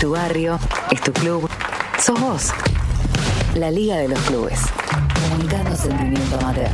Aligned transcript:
tu 0.00 0.12
barrio, 0.12 0.58
es 0.92 1.00
tu 1.00 1.12
club, 1.12 1.48
sos 1.98 2.20
vos. 2.20 2.52
La 3.56 3.70
Liga 3.70 3.96
de 3.96 4.08
los 4.08 4.20
Clubes. 4.20 4.60
Comunicando 5.28 5.74
sentimiento 5.74 6.36
amateur. 6.36 6.70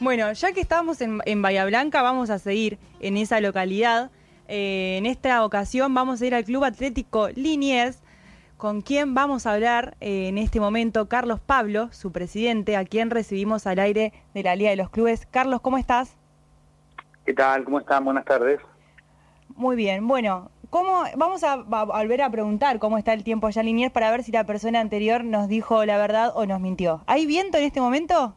Bueno, 0.00 0.32
ya 0.32 0.52
que 0.52 0.60
estamos 0.60 1.00
en, 1.00 1.20
en 1.24 1.40
Bahía 1.40 1.64
Blanca, 1.66 2.02
vamos 2.02 2.30
a 2.30 2.40
seguir 2.40 2.78
en 2.98 3.16
esa 3.16 3.40
localidad. 3.40 4.10
Eh, 4.48 4.96
en 4.98 5.06
esta 5.06 5.44
ocasión 5.44 5.94
vamos 5.94 6.20
a 6.20 6.26
ir 6.26 6.34
al 6.34 6.44
Club 6.44 6.64
Atlético 6.64 7.28
Liniers, 7.28 8.02
con 8.56 8.80
quien 8.80 9.14
vamos 9.14 9.46
a 9.46 9.52
hablar 9.52 9.96
eh, 10.00 10.26
en 10.28 10.36
este 10.36 10.58
momento, 10.58 11.08
Carlos 11.08 11.38
Pablo, 11.38 11.90
su 11.92 12.10
presidente, 12.10 12.76
a 12.76 12.84
quien 12.84 13.10
recibimos 13.10 13.68
al 13.68 13.78
aire 13.78 14.12
de 14.34 14.42
la 14.42 14.56
Liga 14.56 14.70
de 14.70 14.76
los 14.76 14.90
Clubes. 14.90 15.28
Carlos, 15.30 15.60
¿cómo 15.60 15.78
estás? 15.78 16.16
¿Qué 17.24 17.34
tal? 17.34 17.64
¿Cómo 17.64 17.78
están? 17.78 18.04
Buenas 18.04 18.24
tardes. 18.24 18.60
Muy 19.56 19.74
bien, 19.74 20.06
bueno, 20.06 20.50
¿cómo, 20.70 21.04
vamos 21.16 21.42
a, 21.44 21.52
a 21.54 21.84
volver 21.84 22.22
a 22.22 22.30
preguntar 22.30 22.78
cómo 22.78 22.98
está 22.98 23.12
el 23.12 23.24
tiempo 23.24 23.46
allá 23.46 23.60
en 23.60 23.66
Liniers 23.66 23.92
para 23.92 24.10
ver 24.10 24.22
si 24.22 24.32
la 24.32 24.44
persona 24.44 24.80
anterior 24.80 25.24
nos 25.24 25.48
dijo 25.48 25.84
la 25.84 25.98
verdad 25.98 26.32
o 26.34 26.46
nos 26.46 26.60
mintió. 26.60 27.02
¿Hay 27.06 27.26
viento 27.26 27.58
en 27.58 27.64
este 27.64 27.80
momento? 27.80 28.34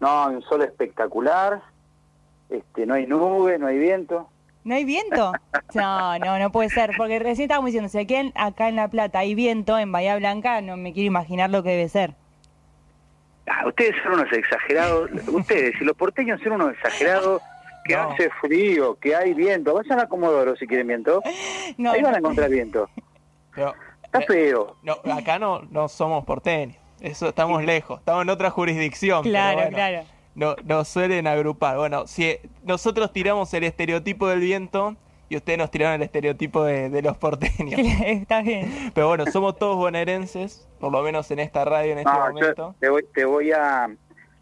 No, 0.00 0.26
hay 0.28 0.36
un 0.36 0.42
sol 0.42 0.62
espectacular, 0.62 1.62
este, 2.48 2.86
no 2.86 2.94
hay 2.94 3.06
nube, 3.06 3.58
no 3.58 3.66
hay 3.66 3.78
viento. 3.78 4.28
¿No 4.64 4.74
hay 4.74 4.84
viento? 4.84 5.32
No, 5.74 6.18
no, 6.18 6.36
no 6.40 6.50
puede 6.50 6.68
ser, 6.68 6.90
porque 6.96 7.20
recién 7.20 7.44
estábamos 7.44 7.66
diciendo, 7.68 7.88
si 7.88 7.98
aquí 7.98 8.16
en- 8.16 8.32
acá 8.34 8.68
en 8.68 8.74
La 8.76 8.88
Plata 8.88 9.20
hay 9.20 9.36
viento, 9.36 9.78
en 9.78 9.92
Bahía 9.92 10.16
Blanca, 10.16 10.60
no 10.62 10.76
me 10.76 10.92
quiero 10.92 11.06
imaginar 11.06 11.48
lo 11.50 11.62
que 11.62 11.70
debe 11.70 11.88
ser. 11.88 12.14
Ah, 13.48 13.66
ustedes 13.68 13.94
son 14.02 14.14
unos 14.14 14.32
exagerados, 14.32 15.10
ustedes 15.28 15.74
y 15.80 15.84
los 15.84 15.96
porteños 15.96 16.40
son 16.42 16.52
unos 16.52 16.72
exagerados, 16.72 17.40
que 17.84 17.96
No. 17.96 18.10
hace 18.10 18.30
frío, 18.40 18.96
que 18.98 19.14
hay 19.14 19.34
viento. 19.34 19.74
Vayan 19.74 20.00
a 20.00 20.06
Comodoro 20.08 20.56
si 20.56 20.66
quieren 20.66 20.86
viento. 20.88 21.22
No, 21.76 21.92
Ahí 21.92 22.02
van 22.02 22.14
a 22.14 22.18
encontrar 22.18 22.50
viento. 22.50 22.88
Pero, 23.54 23.74
Está 24.02 24.20
eh, 24.20 24.26
feo. 24.26 24.76
no, 24.82 24.94
acá 25.12 25.38
no, 25.38 25.60
no 25.70 25.88
somos 25.88 26.24
porteños. 26.24 26.76
Eso 27.00 27.28
estamos 27.28 27.64
lejos. 27.64 28.00
Estamos 28.00 28.22
en 28.22 28.30
otra 28.30 28.50
jurisdicción. 28.50 29.22
Claro, 29.22 29.56
bueno, 29.58 29.70
claro. 29.76 30.02
No, 30.34 30.54
nos 30.64 30.86
suelen 30.88 31.26
agrupar. 31.26 31.76
Bueno, 31.78 32.06
si 32.06 32.36
nosotros 32.62 33.12
tiramos 33.12 33.52
el 33.54 33.64
estereotipo 33.64 34.28
del 34.28 34.40
viento 34.40 34.96
y 35.28 35.36
ustedes 35.36 35.58
nos 35.58 35.70
tiraron 35.70 35.94
el 35.94 36.02
estereotipo 36.02 36.64
de, 36.64 36.90
de 36.90 37.02
los 37.02 37.16
porteños. 37.16 37.80
Está 38.04 38.42
bien. 38.42 38.90
Pero 38.94 39.08
bueno, 39.08 39.24
somos 39.26 39.56
todos 39.56 39.76
bonaerenses, 39.76 40.68
por 40.78 40.92
lo 40.92 41.02
menos 41.02 41.30
en 41.30 41.38
esta 41.38 41.64
radio 41.64 41.92
en 41.92 41.98
este 42.00 42.10
No, 42.12 42.18
momento. 42.18 42.54
yo 42.56 42.74
te 42.80 42.88
voy, 42.90 43.04
te 43.14 43.24
voy 43.24 43.52
a 43.52 43.88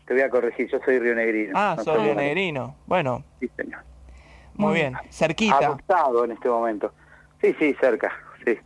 te 0.09 0.15
voy 0.15 0.23
a 0.23 0.31
corregir, 0.31 0.69
yo 0.71 0.79
soy 0.85 0.99
rionegrino. 0.99 1.53
Ah, 1.55 1.75
No 1.77 1.85
soy 1.85 1.95
bonaerense. 1.99 2.25
negrino. 2.25 2.75
Bueno, 2.87 3.23
Sí, 3.39 3.49
señor. 3.57 3.81
muy 4.55 4.67
Muy 4.69 4.75
bien. 4.75 4.95
Cerquita. 5.11 5.59
Adoptado 5.59 6.25
en 6.25 6.33
este 6.33 6.49
momento. 6.49 6.93
Sí, 7.43 7.55
sí, 7.59 7.77
cerca, 7.81 8.11
sí, 8.45 8.59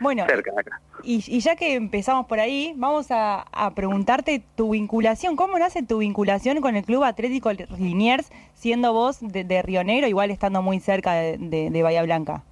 Bueno, 0.00 0.24
cerca 0.26 0.52
de 0.52 0.60
acá. 0.60 0.80
y, 1.02 1.16
y 1.26 1.40
ya 1.40 1.54
que 1.56 1.74
empezamos 1.74 2.26
por 2.26 2.38
ahí, 2.40 2.72
vamos 2.76 3.10
a, 3.10 3.44
a 3.52 3.74
preguntarte 3.74 4.42
tu 4.54 4.70
vinculación. 4.70 5.36
¿Cómo 5.36 5.58
nace 5.58 5.82
tu 5.82 5.98
vinculación 5.98 6.60
con 6.62 6.76
el 6.76 6.84
Club 6.84 7.04
Atlético 7.04 7.50
Liniers, 7.52 8.30
siendo 8.54 8.92
vos 8.94 9.18
de, 9.20 9.44
de 9.44 9.60
Río 9.60 9.84
Negro, 9.84 10.06
igual 10.06 10.30
estando 10.30 10.62
muy 10.62 10.80
cerca 10.80 11.12
de, 11.14 11.36
de- 11.36 11.68
de 11.70 11.82
Bahía 11.82 12.02
Blanca? 12.04 12.42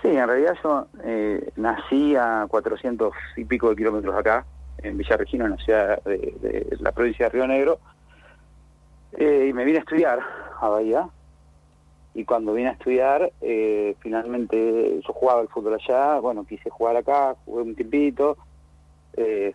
Sí, 0.00 0.08
en 0.08 0.26
realidad 0.26 0.54
yo 0.64 0.88
eh, 1.04 1.50
nací 1.54 2.16
a 2.16 2.46
400 2.48 3.12
y 3.36 3.44
pico 3.44 3.70
de 3.70 3.76
kilómetros 3.76 4.16
acá, 4.16 4.44
en 4.82 4.98
Villarregino, 4.98 5.44
en 5.44 5.52
la 5.52 5.56
ciudad 5.58 6.02
de, 6.04 6.76
la 6.80 6.92
provincia 6.92 7.26
de 7.26 7.30
Río 7.30 7.46
Negro, 7.46 7.78
eh, 9.12 9.46
y 9.48 9.52
me 9.52 9.64
vine 9.64 9.78
a 9.78 9.80
estudiar 9.80 10.20
a 10.60 10.68
Bahía. 10.68 11.08
Y 12.14 12.24
cuando 12.24 12.52
vine 12.52 12.68
a 12.68 12.72
estudiar, 12.72 13.32
eh, 13.40 13.96
finalmente 14.00 15.00
yo 15.00 15.12
jugaba 15.14 15.40
el 15.40 15.48
fútbol 15.48 15.74
allá, 15.74 16.18
bueno, 16.18 16.44
quise 16.44 16.68
jugar 16.68 16.96
acá, 16.96 17.34
jugué 17.46 17.62
un 17.62 17.74
tiempito, 17.74 18.36
eh, 19.16 19.54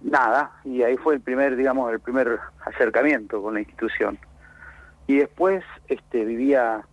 nada, 0.00 0.50
y 0.64 0.82
ahí 0.82 0.96
fue 0.96 1.14
el 1.14 1.20
primer, 1.20 1.54
digamos, 1.54 1.92
el 1.92 2.00
primer 2.00 2.40
acercamiento 2.64 3.40
con 3.40 3.54
la 3.54 3.60
institución. 3.60 4.18
Y 5.06 5.18
después 5.18 5.62
este, 5.86 6.24
vivía 6.24 6.84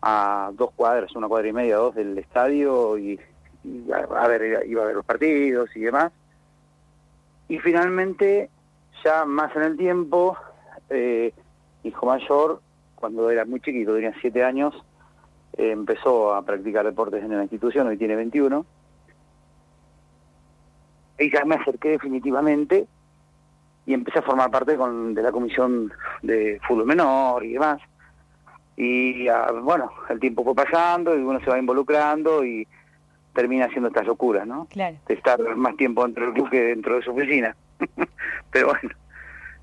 a 0.00 0.50
dos 0.54 0.72
cuadras, 0.72 1.14
una 1.14 1.28
cuadra 1.28 1.48
y 1.48 1.52
media, 1.52 1.76
dos 1.76 1.94
del 1.94 2.18
estadio 2.18 2.98
y, 2.98 3.20
y 3.62 3.92
a, 3.92 3.98
a 3.98 4.26
ver, 4.26 4.66
iba 4.66 4.82
a 4.82 4.86
ver 4.86 4.96
los 4.96 5.04
partidos 5.04 5.70
y 5.76 5.80
demás. 5.80 6.10
Y 7.52 7.58
finalmente, 7.58 8.48
ya 9.04 9.26
más 9.26 9.54
en 9.54 9.62
el 9.62 9.76
tiempo, 9.76 10.38
eh, 10.88 11.34
hijo 11.82 12.06
mayor, 12.06 12.62
cuando 12.94 13.28
era 13.30 13.44
muy 13.44 13.60
chiquito, 13.60 13.94
tenía 13.94 14.14
siete 14.22 14.42
años, 14.42 14.74
eh, 15.58 15.70
empezó 15.70 16.34
a 16.34 16.40
practicar 16.46 16.86
deportes 16.86 17.22
en 17.22 17.36
la 17.36 17.42
institución, 17.42 17.88
hoy 17.88 17.98
tiene 17.98 18.16
21. 18.16 18.64
Y 21.18 21.30
ya 21.30 21.44
me 21.44 21.56
acerqué 21.56 21.90
definitivamente 21.90 22.86
y 23.84 23.92
empecé 23.92 24.20
a 24.20 24.22
formar 24.22 24.50
parte 24.50 24.78
con, 24.78 25.12
de 25.12 25.20
la 25.20 25.30
comisión 25.30 25.92
de 26.22 26.58
fútbol 26.66 26.86
menor 26.86 27.44
y 27.44 27.52
demás. 27.52 27.82
Y 28.78 29.28
ah, 29.28 29.52
bueno, 29.62 29.90
el 30.08 30.18
tiempo 30.18 30.42
fue 30.42 30.54
pasando 30.54 31.14
y 31.14 31.20
uno 31.20 31.38
se 31.40 31.50
va 31.50 31.58
involucrando 31.58 32.46
y 32.46 32.66
termina 33.34 33.66
haciendo 33.66 33.88
estas 33.88 34.06
locuras, 34.06 34.46
¿no? 34.46 34.66
Claro. 34.66 34.96
De 35.06 35.14
estar 35.14 35.40
más 35.56 35.76
tiempo 35.76 36.04
dentro 36.04 36.24
del 36.24 36.34
club 36.34 36.50
que 36.50 36.62
dentro 36.62 36.96
de 36.96 37.02
su 37.02 37.10
oficina. 37.12 37.56
Pero 38.50 38.68
bueno, 38.68 38.90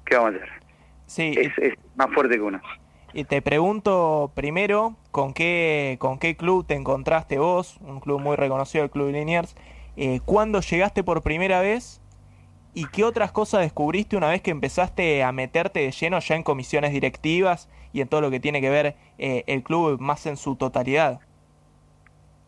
¿qué 0.06 0.16
vamos 0.16 0.34
a 0.34 0.36
hacer? 0.38 0.50
Sí, 1.06 1.34
Es, 1.38 1.58
es 1.58 1.74
más 1.96 2.12
fuerte 2.12 2.36
que 2.36 2.42
uno. 2.42 2.62
Y 3.14 3.24
te 3.24 3.42
pregunto 3.42 4.32
primero, 4.36 4.96
¿con 5.12 5.34
qué, 5.34 5.98
con 6.00 6.20
qué 6.20 6.36
club 6.36 6.66
te 6.66 6.76
encontraste 6.76 7.40
vos? 7.40 7.78
Un 7.82 8.00
club 8.00 8.20
muy 8.20 8.36
reconocido, 8.36 8.84
el 8.84 8.92
Club 8.92 9.10
Liniers. 9.10 9.56
Eh, 9.98 10.20
¿Cuándo 10.26 10.62
llegaste 10.62 11.04
por 11.04 11.24
primera 11.24 11.60
vez? 11.62 12.02
¿Y 12.76 12.86
qué 12.88 13.04
otras 13.04 13.32
cosas 13.32 13.62
descubriste 13.62 14.16
una 14.16 14.30
vez 14.30 14.42
que 14.42 14.52
empezaste 14.52 15.24
a 15.24 15.32
meterte 15.32 15.80
de 15.80 15.92
lleno 15.92 16.20
ya 16.20 16.36
en 16.36 16.44
comisiones 16.44 16.92
directivas 16.92 17.68
y 17.94 18.02
en 18.02 18.08
todo 18.08 18.22
lo 18.22 18.30
que 18.30 18.40
tiene 18.40 18.62
que 18.62 18.70
ver 18.70 18.96
eh, 19.18 19.44
el 19.48 19.64
club 19.64 20.00
más 20.00 20.28
en 20.28 20.38
su 20.38 20.56
totalidad? 20.56 21.20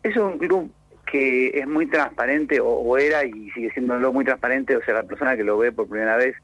Es 0.04 0.16
un 0.16 0.38
club 0.38 0.72
que 1.12 1.48
es 1.60 1.66
muy 1.68 1.86
transparente, 1.86 2.58
o, 2.58 2.68
o 2.68 2.96
era 2.96 3.22
y 3.26 3.50
sigue 3.50 3.70
siendo 3.72 4.12
muy 4.14 4.24
transparente, 4.24 4.74
o 4.74 4.82
sea, 4.82 4.94
la 4.94 5.02
persona 5.02 5.36
que 5.36 5.44
lo 5.44 5.58
ve 5.58 5.70
por 5.70 5.86
primera 5.86 6.16
vez 6.16 6.34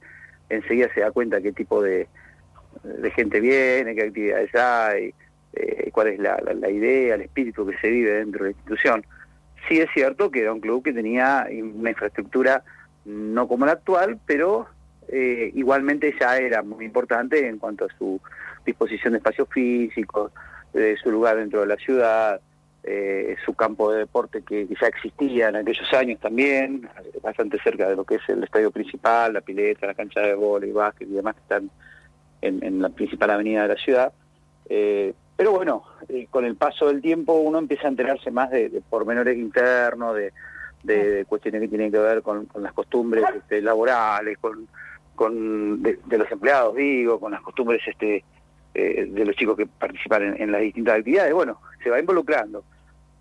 enseguida 0.50 0.88
se 0.94 1.00
da 1.00 1.10
cuenta 1.10 1.40
qué 1.40 1.52
tipo 1.52 1.82
de, 1.82 2.06
gente 3.16 3.40
viene, 3.40 3.94
qué 3.94 4.02
actividades 4.02 4.54
hay, 4.54 5.14
eh, 5.54 5.88
cuál 5.90 6.08
es 6.08 6.18
la, 6.18 6.38
la- 6.44 6.52
la 6.52 6.68
idea, 6.70 7.14
el 7.14 7.22
espíritu 7.22 7.66
que 7.66 7.78
se 7.78 7.88
vive 7.88 8.12
dentro 8.12 8.44
de 8.44 8.50
la 8.50 8.56
institución. 8.56 9.06
Sí 9.68 9.80
es 9.80 9.88
cierto 9.94 10.30
que 10.30 10.42
era 10.42 10.52
un 10.52 10.60
club 10.60 10.84
que 10.84 10.92
tenía 10.92 11.46
una 11.74 11.90
infraestructura 11.90 12.62
no 13.06 13.48
como 13.48 13.64
la 13.64 13.72
actual, 13.72 14.18
pero 14.26 14.66
eh, 15.08 15.50
igualmente 15.54 16.14
ya 16.20 16.36
era 16.36 16.62
muy 16.62 16.84
importante 16.84 17.46
en 17.48 17.56
cuanto 17.58 17.86
a 17.86 17.88
su 17.98 18.20
disposición 18.66 19.14
de 19.14 19.18
espacios 19.18 19.48
físicos, 19.50 20.30
de 20.74 20.94
su 20.98 21.10
lugar 21.10 21.36
dentro 21.38 21.60
de 21.62 21.66
la 21.68 21.76
ciudad, 21.76 22.40
eh, 22.84 23.36
su 23.44 23.54
campo 23.54 23.92
de 23.92 24.00
deporte 24.00 24.42
que, 24.42 24.66
que 24.66 24.74
ya 24.80 24.86
existía 24.86 25.48
en 25.48 25.56
aquellos 25.56 25.92
años 25.92 26.20
también, 26.20 26.88
bastante 27.22 27.58
cerca 27.62 27.88
de 27.88 27.96
lo 27.96 28.04
que 28.04 28.14
es 28.16 28.28
el 28.28 28.42
estadio 28.44 28.70
principal, 28.70 29.32
la 29.32 29.40
pileta, 29.40 29.86
la 29.86 29.94
cancha 29.94 30.20
de 30.20 30.34
vóley, 30.34 30.70
básquet 30.72 31.08
y 31.08 31.12
demás 31.12 31.34
que 31.34 31.40
están 31.42 31.70
en, 32.40 32.62
en 32.64 32.80
la 32.80 32.88
principal 32.88 33.30
avenida 33.30 33.62
de 33.62 33.68
la 33.68 33.76
ciudad. 33.80 34.12
Eh, 34.68 35.12
pero 35.36 35.52
bueno, 35.52 35.84
eh, 36.08 36.26
con 36.30 36.44
el 36.44 36.56
paso 36.56 36.86
del 36.88 37.00
tiempo 37.02 37.34
uno 37.34 37.58
empieza 37.58 37.86
a 37.86 37.90
enterarse 37.90 38.30
más 38.30 38.50
de, 38.50 38.68
de 38.68 38.80
pormenores 38.80 39.36
internos, 39.36 40.14
de, 40.16 40.32
de- 40.82 41.10
de 41.10 41.24
cuestiones 41.24 41.60
que 41.60 41.68
tienen 41.68 41.90
que 41.92 41.98
ver 41.98 42.22
con, 42.22 42.46
con 42.46 42.62
las 42.62 42.72
costumbres 42.72 43.24
este, 43.36 43.60
laborales, 43.60 44.38
con, 44.38 44.66
con 45.14 45.82
de, 45.82 45.98
de 46.06 46.18
los 46.18 46.30
empleados, 46.30 46.76
digo, 46.76 47.18
con 47.20 47.32
las 47.32 47.40
costumbres 47.42 47.80
este, 47.86 48.24
eh, 48.78 49.08
de 49.10 49.24
los 49.24 49.34
chicos 49.34 49.56
que 49.56 49.66
participan 49.66 50.40
en, 50.40 50.52
las 50.52 50.60
distintas 50.60 50.98
actividades. 50.98 51.34
Bueno, 51.34 51.60
se 51.82 51.90
va 51.90 51.98
involucrando. 51.98 52.62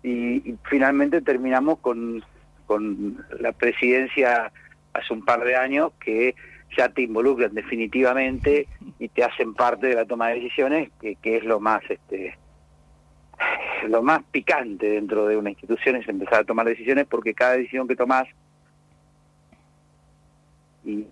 Y, 0.04 0.54
finalmente 0.70 1.20
terminamos 1.20 1.80
con, 1.80 2.22
con 2.66 3.26
la 3.40 3.50
presidencia 3.50 4.52
hace 4.92 5.12
un 5.12 5.24
par 5.24 5.42
de 5.42 5.56
años 5.56 5.90
que 5.98 6.36
ya 6.76 6.88
te 6.90 7.02
involucran 7.02 7.54
definitivamente 7.54 8.68
y 9.00 9.08
te 9.08 9.24
hacen 9.24 9.54
parte 9.54 9.88
de 9.88 9.94
la 9.96 10.04
toma 10.04 10.28
de 10.28 10.36
decisiones, 10.36 10.90
que, 11.00 11.16
que 11.16 11.38
es 11.38 11.44
lo 11.44 11.58
más 11.58 11.82
este 11.88 12.38
lo 13.88 14.02
más 14.02 14.22
picante 14.30 14.90
dentro 14.90 15.26
de 15.26 15.36
una 15.36 15.50
institución 15.50 15.96
es 15.96 16.08
empezar 16.08 16.40
a 16.40 16.44
tomar 16.44 16.66
decisiones 16.66 17.06
porque 17.06 17.34
cada 17.34 17.56
decisión 17.56 17.88
que 17.88 17.96
tomas 17.96 18.28
y 20.84 21.06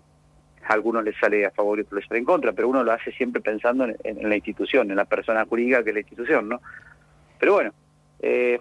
a 0.69 0.73
algunos 0.73 1.03
les 1.03 1.15
sale 1.17 1.45
a 1.45 1.51
favor 1.51 1.77
y 1.77 1.81
otros 1.81 1.99
les 2.01 2.07
sale 2.07 2.19
en 2.19 2.25
contra, 2.25 2.53
pero 2.53 2.67
uno 2.69 2.83
lo 2.83 2.91
hace 2.91 3.11
siempre 3.11 3.41
pensando 3.41 3.85
en, 3.85 3.95
en- 4.03 4.19
en 4.19 4.29
la 4.29 4.35
institución, 4.35 4.89
en 4.91 4.97
la 4.97 5.05
persona 5.05 5.45
jurídica 5.45 5.83
que 5.83 5.89
es 5.89 5.93
la 5.95 5.99
institución, 6.01 6.49
¿no? 6.49 6.61
Pero 7.39 7.53
bueno, 7.53 7.71
eh, 8.19 8.59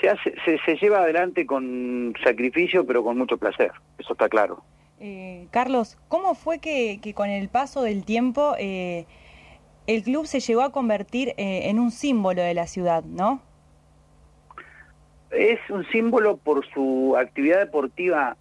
se, 0.00 0.08
hace, 0.08 0.34
se, 0.44 0.58
se 0.64 0.76
lleva 0.76 0.98
adelante 1.02 1.46
con 1.46 2.14
sacrificio, 2.22 2.86
pero 2.86 3.02
con 3.02 3.18
mucho 3.18 3.36
placer, 3.38 3.72
eso 3.98 4.12
está 4.12 4.28
claro. 4.28 4.62
Eh, 5.00 5.46
Carlos, 5.50 5.96
¿cómo 6.08 6.34
fue 6.34 6.58
que, 6.58 7.00
que 7.02 7.14
con 7.14 7.30
el 7.30 7.48
paso 7.48 7.82
del 7.82 8.04
tiempo 8.04 8.54
eh, 8.58 9.06
el 9.86 10.02
club 10.02 10.26
se 10.26 10.40
llegó 10.40 10.60
a 10.62 10.72
convertir 10.72 11.30
eh, 11.38 11.70
en 11.70 11.78
un 11.78 11.90
símbolo 11.90 12.42
de 12.42 12.52
la 12.54 12.66
ciudad, 12.66 13.02
no? 13.04 13.40
Es 15.30 15.58
un 15.70 15.86
símbolo 15.90 16.36
por 16.36 16.66
su 16.74 17.16
actividad 17.16 17.60
deportiva. 17.60 18.36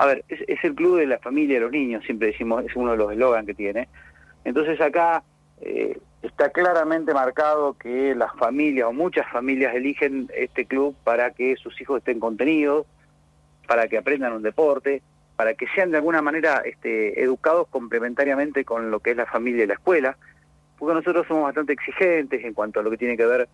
A 0.00 0.06
ver, 0.06 0.24
es, 0.28 0.64
el 0.64 0.74
club 0.74 0.96
de 0.96 1.06
la 1.06 1.18
familia 1.18 1.56
de 1.56 1.60
los 1.60 1.72
niños, 1.72 2.02
siempre 2.06 2.28
decimos, 2.28 2.64
es 2.64 2.74
uno 2.74 2.92
de 2.92 2.96
los 2.96 3.12
eslogans 3.12 3.46
que 3.46 3.52
tiene. 3.52 3.86
Entonces 4.44 4.80
acá 4.80 5.22
eh, 5.60 5.98
está 6.22 6.48
claramente 6.48 7.12
marcado 7.12 7.74
que 7.74 8.14
las 8.14 8.34
familias 8.36 8.86
o 8.88 8.94
muchas 8.94 9.30
familias 9.30 9.74
eligen 9.74 10.30
este 10.34 10.64
club 10.64 10.96
para 11.04 11.32
que 11.32 11.54
sus 11.56 11.78
hijos 11.82 11.98
estén 11.98 12.18
contenidos, 12.18 12.86
para 13.68 13.88
que 13.88 13.98
aprendan 13.98 14.32
un 14.32 14.40
deporte, 14.40 15.02
para 15.36 15.52
que 15.52 15.66
sean 15.74 15.90
de 15.90 15.98
alguna 15.98 16.22
manera 16.22 16.62
este, 16.64 17.22
educados 17.22 17.68
complementariamente 17.68 18.64
con 18.64 18.90
lo 18.90 19.00
que 19.00 19.10
es 19.10 19.18
la 19.18 19.26
familia 19.26 19.64
y 19.64 19.66
la 19.66 19.74
escuela, 19.74 20.16
porque 20.78 20.94
nosotros 20.94 21.26
somos 21.26 21.44
bastante 21.44 21.74
exigentes 21.74 22.42
en 22.42 22.54
cuanto 22.54 22.80
a 22.80 22.82
lo 22.82 22.90
que 22.90 22.96
tiene 22.96 23.18
que 23.18 23.26
ver 23.26 23.50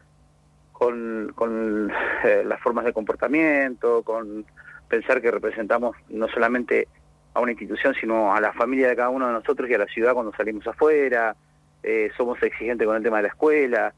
con, 0.70 1.32
con 1.34 1.90
eh, 2.22 2.44
las 2.46 2.60
formas 2.60 2.84
de 2.84 2.92
comportamiento, 2.92 4.04
con 4.04 4.46
pensar 4.88 5.20
que 5.20 5.30
representamos 5.30 5.96
no 6.08 6.28
solamente 6.28 6.88
a 7.34 7.40
una 7.40 7.52
institución, 7.52 7.94
sino 8.00 8.34
a 8.34 8.40
la 8.40 8.52
familia 8.52 8.88
de 8.88 8.96
cada 8.96 9.10
uno 9.10 9.26
de 9.26 9.34
nosotros 9.34 9.68
y 9.68 9.74
a 9.74 9.78
la 9.78 9.86
ciudad 9.86 10.14
cuando 10.14 10.32
salimos 10.32 10.66
afuera, 10.66 11.36
eh, 11.82 12.10
somos 12.16 12.42
exigentes 12.42 12.86
con 12.86 12.96
el 12.96 13.02
tema 13.02 13.18
de 13.18 13.24
la 13.24 13.28
escuela, 13.28 13.94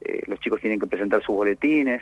eh, 0.00 0.22
los 0.26 0.38
chicos 0.40 0.60
tienen 0.60 0.78
que 0.78 0.86
presentar 0.86 1.20
sus 1.22 1.34
boletines. 1.34 2.00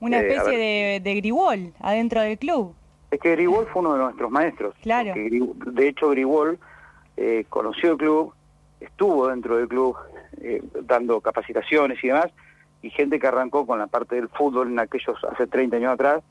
Una 0.00 0.20
eh, 0.20 0.28
especie 0.28 0.58
de, 0.58 1.00
de 1.00 1.14
Gribol 1.16 1.72
adentro 1.80 2.22
del 2.22 2.38
club. 2.38 2.74
Es 3.10 3.20
que 3.20 3.32
Gribol 3.32 3.66
fue 3.66 3.82
uno 3.82 3.92
de 3.92 3.98
nuestros 4.00 4.30
maestros. 4.30 4.74
Claro. 4.82 5.12
De 5.14 5.88
hecho, 5.88 6.08
Gribol 6.10 6.58
conoció 7.50 7.92
el 7.92 7.98
club, 7.98 8.34
estuvo 8.80 9.28
dentro 9.28 9.58
del 9.58 9.68
club 9.68 9.96
dando 10.82 11.20
capacitaciones 11.20 12.02
y 12.02 12.08
demás, 12.08 12.32
y 12.80 12.90
gente 12.90 13.20
que 13.20 13.26
arrancó 13.26 13.66
con 13.66 13.78
la 13.78 13.86
parte 13.86 14.16
del 14.16 14.28
fútbol 14.28 14.68
en 14.68 14.78
aquellos 14.78 15.22
hace 15.24 15.46
30 15.46 15.76
años 15.76 15.92
atrás, 15.92 16.22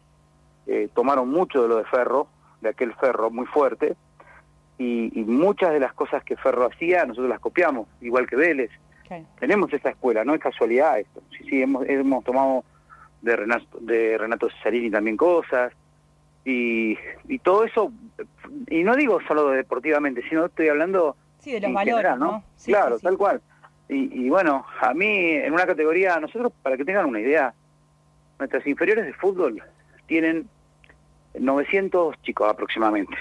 tomaron 0.94 1.30
mucho 1.30 1.62
de 1.62 1.68
lo 1.68 1.78
de 1.78 1.86
Ferro, 1.86 2.28
de 2.62 2.70
aquel 2.70 2.94
Ferro 2.94 3.30
muy 3.30 3.46
fuerte, 3.46 3.96
y, 4.78 5.24
muchas 5.26 5.72
de 5.72 5.80
las 5.80 5.94
cosas 5.94 6.24
que 6.24 6.36
Ferro 6.38 6.66
hacía 6.66 7.06
nosotros 7.06 7.30
las 7.30 7.40
copiamos, 7.40 7.88
igual 8.02 8.28
que 8.28 8.36
Vélez. 8.36 8.72
Tenemos 9.40 9.74
esta 9.74 9.90
escuela, 9.90 10.24
no 10.24 10.34
es 10.34 10.40
casualidad 10.40 10.98
esto. 10.98 11.22
Sí, 11.32 11.44
sí, 11.50 11.62
hemos, 11.62 11.88
hemos 11.90 12.24
tomado 12.24 12.64
de 13.22 13.36
Renato, 13.36 13.78
de 13.82 14.18
Renato 14.18 14.50
Cesarini 14.50 14.90
también 14.90 15.18
cosas, 15.18 15.74
y, 16.46 16.98
y 17.28 17.40
todo 17.40 17.66
eso, 17.66 17.92
y 18.68 18.84
no 18.84 18.96
digo 18.96 19.20
solo 19.28 19.50
deportivamente, 19.50 20.24
sino 20.30 20.46
estoy 20.46 20.70
hablando... 20.70 21.18
Sí, 21.40 21.52
de 21.52 21.60
los 21.60 21.74
valores, 21.74 22.18
¿no? 22.18 22.44
claro, 22.66 23.00
tal 23.00 23.18
cual. 23.18 23.42
Y, 23.90 24.26
y 24.26 24.30
bueno, 24.30 24.66
a 24.80 24.94
mí 24.94 25.32
en 25.32 25.54
una 25.54 25.66
categoría, 25.66 26.18
nosotros, 26.20 26.54
para 26.64 26.78
que 26.78 26.86
tengan 26.86 27.06
una 27.06 27.20
idea, 27.20 27.54
nuestras 28.40 28.66
inferiores 28.66 29.06
de 29.06 29.14
fútbol 29.14 29.62
tienen 30.12 30.50
900 31.40 32.22
chicos 32.22 32.50
aproximadamente 32.50 33.16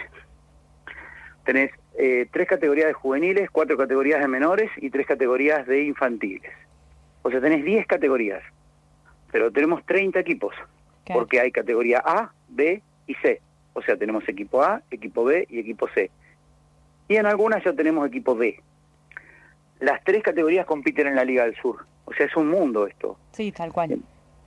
tenés 1.44 1.72
eh, 1.98 2.26
tres 2.30 2.46
categorías 2.46 2.86
de 2.86 2.92
juveniles, 2.92 3.50
cuatro 3.50 3.76
categorías 3.76 4.20
de 4.20 4.28
menores 4.28 4.70
y 4.76 4.90
tres 4.90 5.06
categorías 5.06 5.66
de 5.66 5.82
infantiles. 5.84 6.52
O 7.22 7.30
sea, 7.30 7.40
tenés 7.40 7.64
10 7.64 7.86
categorías, 7.86 8.42
pero 9.30 9.50
tenemos 9.50 9.84
30 9.84 10.20
equipos, 10.20 10.54
porque 11.12 11.40
hay 11.40 11.50
categoría 11.50 12.02
A, 12.04 12.32
B 12.48 12.82
y 13.06 13.14
C. 13.14 13.40
O 13.74 13.82
sea, 13.82 13.96
tenemos 13.96 14.28
equipo 14.28 14.62
A, 14.62 14.82
equipo 14.90 15.24
B 15.24 15.46
y 15.50 15.58
equipo 15.58 15.88
C. 15.88 16.10
Y 17.08 17.16
en 17.16 17.26
algunas 17.26 17.62
ya 17.64 17.72
tenemos 17.72 18.06
equipo 18.06 18.34
D. 18.34 18.60
Las 19.80 20.02
tres 20.04 20.22
categorías 20.22 20.66
compiten 20.66 21.08
en 21.08 21.16
la 21.16 21.24
Liga 21.24 21.44
del 21.44 21.56
Sur. 21.56 21.84
O 22.04 22.12
sea, 22.12 22.26
es 22.26 22.36
un 22.36 22.48
mundo 22.48 22.86
esto. 22.86 23.18
Sí, 23.32 23.52
tal 23.52 23.72
cual. 23.72 23.98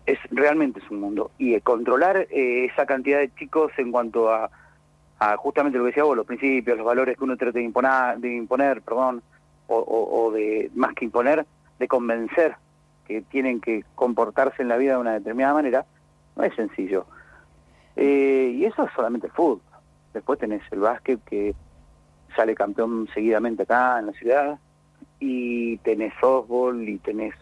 Es 0.06 0.20
realmente 0.32 0.80
es 0.80 0.92
un 0.92 1.00
mundo. 1.00 1.32
Y 1.38 1.60
controlar 1.62 2.28
eh, 2.30 2.66
esa 2.66 2.86
cantidad 2.86 3.20
de 3.20 3.34
chicos 3.36 3.72
en 3.78 3.92
cuanto 3.92 4.32
a 4.32 4.50
justamente 5.38 5.78
lo 5.78 5.86
que 5.86 5.92
decía 5.92 6.04
vos, 6.04 6.18
los 6.18 6.26
principios, 6.26 6.78
los 6.78 6.86
valores 6.86 7.18
que 7.18 7.24
uno 7.24 7.38
trata 7.38 7.58
de 7.58 7.64
imponer, 7.64 8.18
de 8.18 8.36
imponer 8.36 8.82
perdón, 8.82 9.24
o, 9.68 10.32
de, 10.34 10.70
más 10.76 10.94
que 10.94 11.06
imponer, 11.06 11.46
de 11.80 11.88
convencer 11.88 12.56
que 13.08 13.22
tienen 13.22 13.60
que 13.60 13.84
comportarse 13.96 14.62
en 14.62 14.68
la 14.68 14.78
vida 14.78 14.94
de 14.94 14.98
una 15.00 15.14
determinada 15.14 15.54
manera, 15.54 15.86
no 16.36 16.44
es 16.44 16.54
sencillo. 16.56 17.06
Eh, 17.96 18.54
y 18.56 18.66
eso 18.66 18.84
es 18.84 18.94
solamente 18.94 19.28
el 19.28 19.34
fútbol. 19.34 19.62
Después 20.14 20.40
tenés 20.40 20.62
el 20.72 20.80
básquet 20.80 21.20
que 21.24 21.56
sale 22.36 22.56
campeón 22.56 23.08
seguidamente 23.14 23.64
acá 23.64 24.00
en 24.00 24.08
la 24.08 24.14
ciudad, 24.14 24.60
y 25.20 25.78
tenés 25.78 26.14
softball, 26.20 26.88
y 26.88 26.98
tenés 27.00 27.34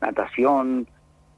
natación, 0.00 0.86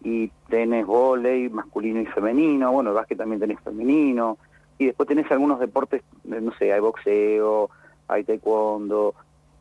y 0.03 0.29
tenés 0.49 0.87
volei 0.87 1.49
masculino 1.49 2.00
y 2.00 2.06
femenino, 2.06 2.73
bueno, 2.73 2.91
el 2.91 2.97
básquet 2.97 3.19
también 3.19 3.41
tenés 3.41 3.61
femenino, 3.61 4.39
y 4.79 4.87
después 4.87 5.09
tenés 5.09 5.31
algunos 5.31 5.59
deportes, 5.59 6.03
eh, 6.03 6.41
no 6.41 6.53
sé, 6.56 6.73
hay 6.73 6.81
boxeo, 6.81 7.69
hay 8.06 8.25
taekwondo 8.25 9.15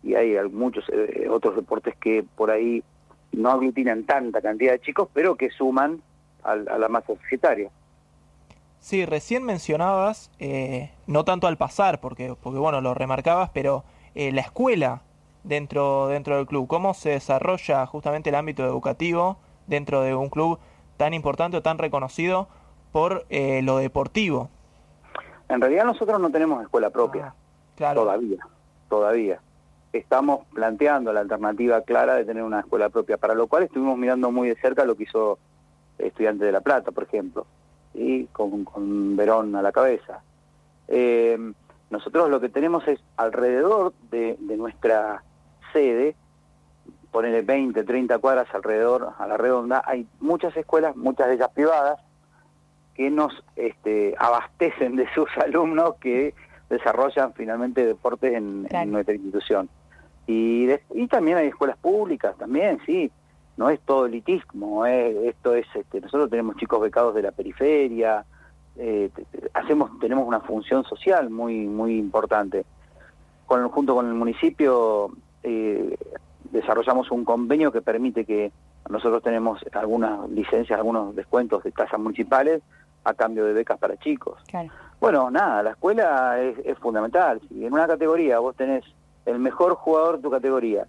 y 0.04 0.13
hay 0.13 0.38
muchos 0.50 0.86
eh, 0.89 1.28
otros 1.30 1.56
deportes 1.56 1.95
que 1.98 2.24
por 2.36 2.51
ahí 2.51 2.84
no 3.31 3.50
aglutinan 3.50 4.04
tanta 4.04 4.42
cantidad 4.42 4.74
de 4.74 4.80
chicos, 4.80 5.10
pero 5.12 5.36
que 5.36 5.50
suman 5.50 6.01
a, 6.44 6.56
la 6.56 6.88
masa 6.88 7.07
societaria. 7.07 7.69
Sí, 8.80 9.06
recién 9.06 9.44
mencionabas, 9.44 10.31
eh, 10.40 10.92
no 11.07 11.25
tanto 11.25 11.48
al 11.48 11.57
pasar, 11.57 12.00
porque, 12.00 12.36
porque 12.42 12.60
bueno, 12.60 12.80
lo 12.80 12.94
remarcabas, 12.94 13.50
pero 13.54 13.83
la 14.16 14.42
escuela 14.42 15.04
dentro, 15.44 16.07
dentro 16.07 16.38
del 16.38 16.48
club, 16.48 16.68
cómo 16.68 16.95
se 16.95 17.10
desarrolla 17.10 17.86
justamente 17.86 18.30
el 18.30 18.36
ámbito 18.36 18.66
educativo 18.66 19.38
dentro 19.68 20.02
de 20.02 20.16
un 20.16 20.30
club 20.30 20.60
tan 20.98 21.14
importante 21.14 21.58
o 21.58 21.62
tan 21.62 21.78
reconocido 21.78 22.48
por 22.92 23.25
lo 23.30 23.78
deportivo. 23.78 24.50
En 25.50 25.62
realidad 25.62 25.86
nosotros 25.86 26.19
no 26.19 26.30
tenemos 26.30 26.62
escuela 26.62 26.90
propia, 26.90 27.34
ah, 27.80 27.94
todavía, 27.94 28.40
todavía. 28.90 29.40
Estamos 29.94 30.46
planteando 30.54 31.14
la 31.14 31.22
alternativa 31.22 31.81
clara 31.81 32.16
de 32.16 32.25
tener 32.25 32.44
una 32.44 32.60
escuela 32.60 32.90
propia, 32.90 33.18
para 33.18 33.34
lo 33.34 33.48
cual 33.48 33.64
estuvimos 33.64 33.98
mirando 33.98 34.31
muy 34.31 34.50
de 34.50 34.56
cerca 34.56 34.84
lo 34.84 34.96
que 34.96 35.04
hizo 35.04 35.40
Estudiante 35.98 36.46
de 36.46 36.52
La 36.52 36.62
Plata, 36.62 36.92
por 36.92 37.04
ejemplo, 37.04 37.46
y 37.94 38.25
con, 38.25 39.16
Verón 39.16 39.56
a 39.56 39.62
la 39.62 39.72
cabeza. 39.72 40.22
Eh, 40.88 41.38
nosotros 41.90 42.30
lo 42.30 42.40
que 42.40 42.50
tenemos 42.50 42.88
es 42.88 43.00
alrededor 43.16 43.94
de, 44.12 44.38
de 44.40 44.58
nuestra 44.58 45.24
sede, 45.74 46.16
ponerle 47.18 47.42
20, 47.42 47.84
30 47.84 48.19
cuadras 48.19 48.48
alrededor, 48.54 49.10
a 49.18 49.25
la 49.25 49.38
redonda, 49.38 49.81
hay 49.84 50.06
muchas 50.19 50.56
escuelas, 50.56 50.96
muchas 50.96 51.26
de 51.26 51.33
ellas 51.33 51.50
privadas, 51.52 52.00
que 52.94 53.09
nos 53.09 53.44
este, 53.56 54.14
abastecen 54.19 54.95
de 54.95 55.12
sus 55.16 55.28
alumnos 55.44 55.95
que 55.95 56.36
desarrollan 56.69 57.33
finalmente 57.33 57.88
deportes 57.88 58.36
en, 58.36 58.68
nuestra 58.92 59.16
institución. 59.16 59.68
Y, 60.28 60.69
y 60.94 61.07
también 61.07 61.38
hay 61.38 61.47
escuelas 61.47 61.78
públicas, 61.78 62.38
también, 62.38 62.80
sí, 62.86 63.12
no 63.56 63.71
es 63.71 63.80
todo 63.80 64.06
elitismo, 64.06 64.86
eh, 64.86 65.30
esto 65.30 65.56
es, 65.56 65.66
este, 65.74 66.00
nosotros 66.00 66.30
tenemos 66.30 66.56
chicos 66.57 66.80
becados 66.80 67.16
de 67.16 67.24
la 67.24 67.31
periferia, 67.31 68.26
eh, 68.76 69.09
hacemos, 69.56 69.97
tenemos 70.00 70.28
una 70.28 70.42
función 70.42 70.83
social 70.83 71.31
muy, 71.31 71.66
muy 71.66 71.97
importante. 71.97 72.64
Con, 73.47 73.68
junto 73.69 73.95
con 73.95 74.06
el 74.06 74.14
municipio 74.14 75.09
eh, 75.42 75.97
desarrollamos 76.51 77.11
un 77.11 77.25
convenio 77.25 77.71
que 77.71 77.81
permite 77.81 78.25
que 78.25 78.51
nosotros 78.89 79.21
tenemos 79.23 79.59
algunas 79.73 80.30
licencias, 80.30 80.77
algunos 80.77 81.16
descuentos 81.16 81.63
de 81.63 81.71
tasas 81.71 81.99
municipales 81.99 82.61
a 83.04 83.13
cambio 83.13 83.45
de 83.45 83.54
becas 83.54 83.77
para 83.77 83.97
chicos. 83.97 84.39
Bueno, 84.99 85.30
nada, 85.30 85.63
la 85.63 85.71
escuela 85.71 86.39
es, 86.42 86.77
fundamental. 86.80 87.42
Si 87.47 87.66
en 87.66 87.73
una 87.73 87.87
categoría 87.87 88.39
vos 88.39 88.56
tenés 88.56 88.83
el 89.25 89.39
mejor 89.39 89.75
jugador 89.75 90.18
de 90.18 90.23
tu 90.23 90.31
categoría 90.31 90.87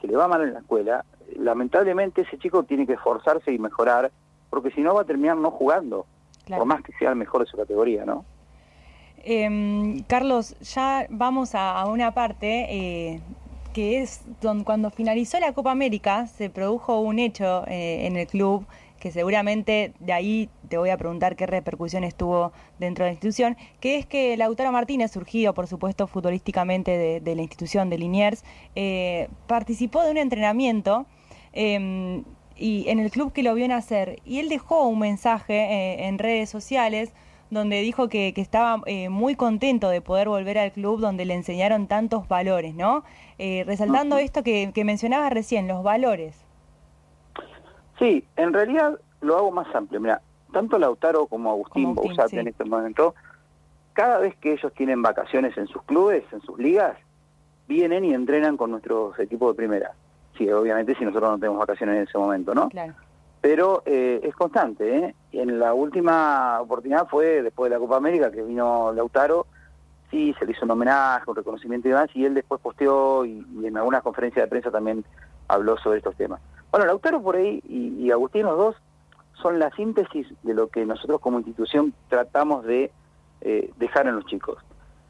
que 0.00 0.06
le 0.06 0.16
va 0.16 0.28
mal 0.28 0.42
en 0.42 0.52
la 0.52 0.60
escuela, 0.60 1.04
lamentablemente 1.36 2.22
ese 2.22 2.38
chico 2.38 2.64
tiene 2.64 2.86
que 2.86 2.94
esforzarse 2.94 3.52
y 3.52 3.58
mejorar, 3.58 4.10
porque 4.50 4.70
si 4.70 4.82
no 4.82 4.94
va 4.94 5.02
a 5.02 5.04
terminar 5.04 5.36
no 5.36 5.50
jugando, 5.50 6.06
por 6.48 6.66
más 6.66 6.82
que 6.82 6.92
sea 6.98 7.10
el 7.10 7.16
mejor 7.16 7.44
de 7.44 7.50
su 7.50 7.56
categoría, 7.56 8.04
¿no? 8.04 8.24
Em, 9.28 10.04
Carlos, 10.04 10.56
ya 10.60 11.06
vamos 11.10 11.56
a, 11.56 11.84
una 11.86 12.12
parte 12.12 12.66
eh, 12.70 13.20
que 13.76 14.00
es 14.00 14.22
donde, 14.40 14.64
cuando 14.64 14.90
finalizó 14.90 15.38
la 15.38 15.52
Copa 15.52 15.70
América, 15.70 16.26
se 16.28 16.48
produjo 16.48 16.98
un 17.00 17.18
hecho 17.18 17.62
eh, 17.66 18.06
en 18.06 18.16
el 18.16 18.26
club 18.26 18.66
que 18.98 19.10
seguramente 19.10 19.92
de 20.00 20.14
ahí 20.14 20.48
te 20.70 20.78
voy 20.78 20.88
a 20.88 20.96
preguntar 20.96 21.36
qué 21.36 21.44
repercusiones 21.44 22.14
tuvo 22.14 22.52
dentro 22.78 23.04
de 23.04 23.10
la 23.10 23.12
institución, 23.12 23.58
que 23.78 23.98
es 23.98 24.06
que 24.06 24.34
Lautaro 24.38 24.72
Martínez, 24.72 25.10
surgido 25.10 25.52
por 25.52 25.66
supuesto 25.66 26.06
futbolísticamente 26.06 27.20
de, 27.20 27.34
la 27.36 27.42
institución 27.42 27.90
de 27.90 27.98
Liniers, 27.98 28.44
eh, 28.76 29.28
participó 29.46 30.02
de 30.04 30.10
un 30.10 30.16
entrenamiento 30.16 31.04
em, 31.52 32.24
y 32.56 32.88
en 32.88 32.98
el 32.98 33.10
club 33.10 33.34
que 33.34 33.42
lo 33.42 33.54
vio 33.54 33.68
nacer. 33.68 34.20
Y 34.24 34.38
él 34.38 34.48
dejó 34.48 34.88
un 34.88 35.00
mensaje 35.00 35.52
eh, 35.52 36.06
en 36.06 36.18
redes 36.18 36.48
sociales 36.48 37.12
donde 37.50 37.80
dijo 37.80 38.08
que, 38.08 38.32
estaba 38.36 38.82
eh, 38.86 39.08
muy 39.08 39.34
contento 39.34 39.88
de 39.88 40.00
poder 40.00 40.28
volver 40.28 40.58
al 40.58 40.72
club 40.72 41.00
donde 41.00 41.24
le 41.24 41.34
enseñaron 41.34 41.86
tantos 41.86 42.28
valores, 42.28 42.74
¿no? 42.74 43.04
resaltando 43.38 44.16
esto 44.16 44.42
que, 44.42 44.72
que 44.74 44.84
mencionabas 44.84 45.30
recién, 45.30 45.68
los 45.68 45.82
valores. 45.82 46.46
Sí, 47.98 48.24
en 48.36 48.52
realidad 48.52 48.98
lo 49.20 49.36
hago 49.36 49.50
más 49.50 49.74
amplio. 49.74 50.00
Mira, 50.00 50.20
tanto 50.52 50.78
Lautaro 50.78 51.26
como 51.26 51.50
Agustín, 51.50 51.94
Como 51.94 52.00
Agustín, 52.00 52.28
sí. 52.28 52.38
en 52.38 52.48
este 52.48 52.64
momento, 52.64 53.14
cada 53.92 54.18
vez 54.18 54.36
que 54.36 54.52
ellos 54.52 54.72
tienen 54.74 55.02
vacaciones 55.02 55.56
en 55.56 55.66
sus 55.66 55.82
clubes, 55.82 56.24
en 56.32 56.40
sus 56.42 56.58
ligas, 56.58 56.96
vienen 57.66 58.04
y 58.04 58.14
entrenan 58.14 58.56
con 58.56 58.70
nuestros 58.70 59.18
equipos 59.18 59.52
de 59.52 59.56
primera. 59.56 59.92
Sí, 60.36 60.50
obviamente 60.50 60.94
si 60.94 61.04
nosotros 61.04 61.30
no 61.30 61.38
tenemos 61.38 61.58
vacaciones 61.58 61.96
en 61.96 62.02
ese 62.02 62.18
momento, 62.18 62.54
¿no? 62.54 62.68
Claro. 62.68 62.94
Pero 63.40 63.82
eh, 63.86 64.20
es 64.22 64.34
constante, 64.34 64.98
¿eh? 64.98 65.14
En 65.38 65.58
la 65.58 65.74
última 65.74 66.60
oportunidad 66.60 67.06
fue 67.08 67.42
después 67.42 67.70
de 67.70 67.76
la 67.76 67.80
Copa 67.80 67.96
América 67.96 68.30
que 68.30 68.42
vino 68.42 68.92
Lautaro, 68.92 69.46
sí, 70.10 70.34
se 70.38 70.46
le 70.46 70.52
hizo 70.52 70.64
un 70.64 70.70
homenaje, 70.70 71.28
un 71.28 71.36
reconocimiento 71.36 71.88
y 71.88 71.90
demás, 71.92 72.08
y 72.14 72.24
él 72.24 72.34
después 72.34 72.60
posteó 72.60 73.24
y, 73.24 73.46
y 73.60 73.66
en 73.66 73.76
algunas 73.76 74.02
conferencias 74.02 74.44
de 74.44 74.48
prensa 74.48 74.70
también 74.70 75.04
habló 75.48 75.76
sobre 75.78 75.98
estos 75.98 76.16
temas. 76.16 76.40
Bueno, 76.70 76.86
Lautaro 76.86 77.22
por 77.22 77.36
ahí 77.36 77.60
y, 77.68 77.88
y 78.04 78.10
Agustín, 78.10 78.44
los 78.44 78.56
dos, 78.56 78.76
son 79.42 79.58
la 79.58 79.70
síntesis 79.72 80.26
de 80.42 80.54
lo 80.54 80.68
que 80.68 80.86
nosotros 80.86 81.20
como 81.20 81.38
institución 81.38 81.92
tratamos 82.08 82.64
de 82.64 82.90
eh, 83.42 83.70
dejar 83.76 84.06
en 84.06 84.16
los 84.16 84.26
chicos. 84.26 84.58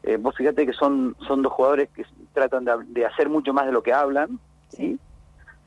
Eh, 0.02 0.16
vos 0.18 0.36
fíjate 0.36 0.66
que 0.66 0.72
son, 0.72 1.16
son 1.26 1.42
dos 1.42 1.52
jugadores 1.52 1.88
que 1.90 2.04
tratan 2.32 2.66
de 2.88 3.06
hacer 3.06 3.28
mucho 3.28 3.52
más 3.52 3.66
de 3.66 3.72
lo 3.72 3.82
que 3.82 3.92
hablan, 3.92 4.38
¿sí? 4.68 4.98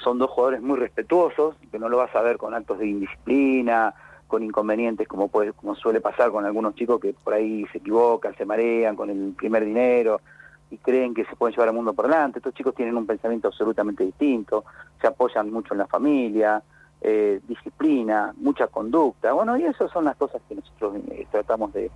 son 0.04 0.18
dos 0.18 0.30
jugadores 0.30 0.62
muy 0.62 0.78
respetuosos, 0.78 1.56
que 1.72 1.80
no 1.80 1.90
lo 1.90 1.98
vas 1.98 2.16
a 2.16 2.22
ver 2.22 2.38
con 2.38 2.54
actos 2.54 2.80
de 2.80 2.88
indisciplina, 2.88 3.94
con 4.30 4.44
inconvenientes 4.44 5.08
como 5.10 5.28
puede, 5.28 5.52
como 5.52 5.76
suele 5.76 6.00
pasar 6.00 6.32
con 6.32 6.46
algunos 6.46 6.76
chicos 6.76 7.02
que 7.02 7.14
por 7.14 7.34
ahí 7.34 7.66
se 7.74 7.80
equivocan, 7.80 8.34
se 8.38 8.46
marean 8.46 8.96
con 8.96 9.10
el 9.10 9.34
primer 9.36 9.66
dinero 9.66 10.22
y 10.72 10.78
creen 10.78 11.14
que 11.14 11.26
se 11.26 11.36
pueden 11.36 11.54
llevar 11.54 11.68
al 11.70 11.76
mundo 11.76 11.92
por 11.94 12.06
delante. 12.08 12.40
Estos 12.40 12.54
chicos 12.54 12.74
tienen 12.76 12.96
un 12.96 13.06
pensamiento 13.06 13.48
absolutamente 13.50 14.06
distinto, 14.06 14.64
se 15.02 15.08
apoyan 15.08 15.52
mucho 15.52 15.74
en 15.74 15.80
la 15.80 15.88
familia, 15.88 16.64
eh, 17.02 17.42
disciplina, 17.48 18.34
mucha 18.38 18.68
conducta. 18.68 19.34
Bueno, 19.34 19.58
y 19.58 19.64
esas 19.66 19.92
son 19.92 20.06
las 20.06 20.16
cosas 20.16 20.42
que 20.48 20.56
nosotros 20.56 20.96
eh, 21.12 21.28
tratamos 21.32 21.74
de, 21.74 21.92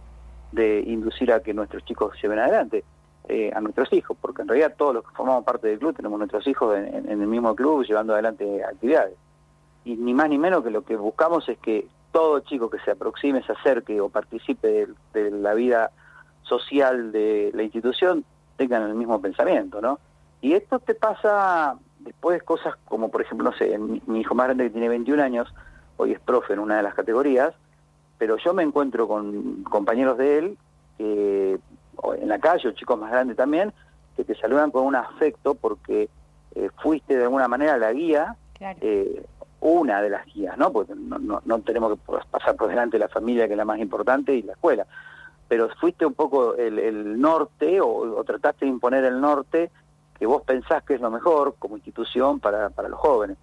de 0.51 0.81
inducir 0.87 1.31
a 1.31 1.39
que 1.41 1.53
nuestros 1.53 1.85
chicos 1.85 2.15
lleven 2.21 2.39
adelante. 2.39 2.83
eh, 3.29 3.51
a 3.55 3.61
nuestros 3.61 3.93
hijos, 3.93 4.17
porque 4.19 4.41
en 4.41 4.49
realidad 4.49 4.73
todos 4.77 4.93
los 4.95 5.03
que 5.05 5.15
formamos 5.15 5.45
parte 5.45 5.69
del 5.69 5.79
club 5.79 5.95
tenemos 5.95 6.19
nuestros 6.19 6.45
hijos 6.45 6.75
en, 6.75 6.85
en- 6.93 7.09
en 7.09 7.21
el 7.21 7.27
mismo 7.27 7.55
club 7.55 7.85
llevando 7.85 8.11
adelante 8.11 8.61
actividades. 8.65 9.15
Y 9.85 9.95
ni 9.95 10.13
más 10.13 10.27
ni 10.29 10.37
menos 10.37 10.61
que 10.61 10.69
lo 10.71 10.81
que 10.83 10.97
buscamos 10.97 11.47
es 11.47 11.57
que 11.59 11.87
todo 12.13 12.39
chico 12.39 12.69
que 12.69 12.79
se 12.79 12.91
aproxime, 12.91 13.43
se 13.43 13.51
acerque 13.51 13.99
o 13.99 14.07
participe 14.07 14.67
de, 14.69 14.87
de 15.13 15.31
la 15.31 15.53
vida 15.53 15.91
social 16.43 17.11
de 17.11 17.51
la 17.53 17.63
institución 17.63 18.23
tengan 18.55 18.83
el 18.83 18.93
mismo 18.95 19.19
pensamiento, 19.19 19.81
¿no? 19.81 19.99
Y 20.39 20.53
esto 20.53 20.79
te 20.79 20.93
pasa 20.95 21.75
después 21.99 22.41
cosas 22.43 22.75
como, 22.85 23.09
por 23.09 23.21
ejemplo, 23.21 23.49
no 23.49 23.57
sé, 23.57 23.77
mi, 23.77 24.01
mi 24.05 24.21
hijo 24.21 24.35
más 24.35 24.45
grande 24.47 24.65
que 24.65 24.69
tiene 24.69 24.89
21 24.89 25.21
años, 25.23 25.53
hoy 25.97 26.11
es 26.13 26.19
profe 26.19 26.53
en 26.53 26.59
una 26.59 26.77
de 26.77 26.83
las 26.83 26.93
categorías, 26.93 27.53
pero 28.17 28.37
yo 28.37 28.53
me 28.53 28.63
encuentro 28.63 29.07
con 29.07 29.63
compañeros 29.63 30.17
de 30.17 30.37
él 30.37 30.57
que 30.97 31.59
en 32.17 32.29
la 32.29 32.39
calle, 32.39 32.69
o 32.69 32.71
chicos 32.73 32.99
más 32.99 33.11
grandes 33.11 33.35
también, 33.37 33.73
que 34.15 34.23
te 34.23 34.35
saludan 34.35 34.69
con 34.71 34.85
un 34.85 34.95
afecto 34.95 35.55
porque 35.55 36.09
eh, 36.55 36.69
fuiste 36.81 37.17
de 37.17 37.23
alguna 37.23 37.47
manera 37.47 37.77
la 37.77 37.91
guía, 37.91 38.35
Claro. 38.53 38.77
eh, 38.81 39.25
una 39.63 40.01
de 40.01 40.09
las 40.09 40.25
guías, 40.25 40.57
¿no? 40.57 40.71
Porque 40.71 40.93
no, 40.95 41.41
no, 41.43 41.59
tenemos 41.59 41.97
que 41.97 42.13
pasar 42.29 42.55
por 42.55 42.67
delante 42.67 42.99
la 42.99 43.07
familia, 43.07 43.47
que 43.47 43.53
es 43.53 43.57
la 43.57 43.65
más 43.65 43.79
importante, 43.79 44.35
y 44.35 44.41
la 44.41 44.53
escuela. 44.53 44.85
Pero 45.47 45.69
fuiste 45.79 46.05
un 46.05 46.13
poco 46.13 46.55
el, 46.55 46.79
el 46.79 47.19
norte, 47.19 47.79
o, 47.79 47.87
o 47.87 48.23
trataste 48.23 48.65
de 48.65 48.71
imponer 48.71 49.05
el 49.05 49.21
norte 49.21 49.71
que 50.19 50.25
vos 50.25 50.41
pensás 50.43 50.83
que 50.83 50.93
es 50.95 51.01
lo 51.01 51.09
mejor 51.09 51.55
como 51.59 51.75
institución 51.75 52.39
para, 52.39 52.69
para 52.69 52.89
los 52.89 52.99
jóvenes. 52.99 53.37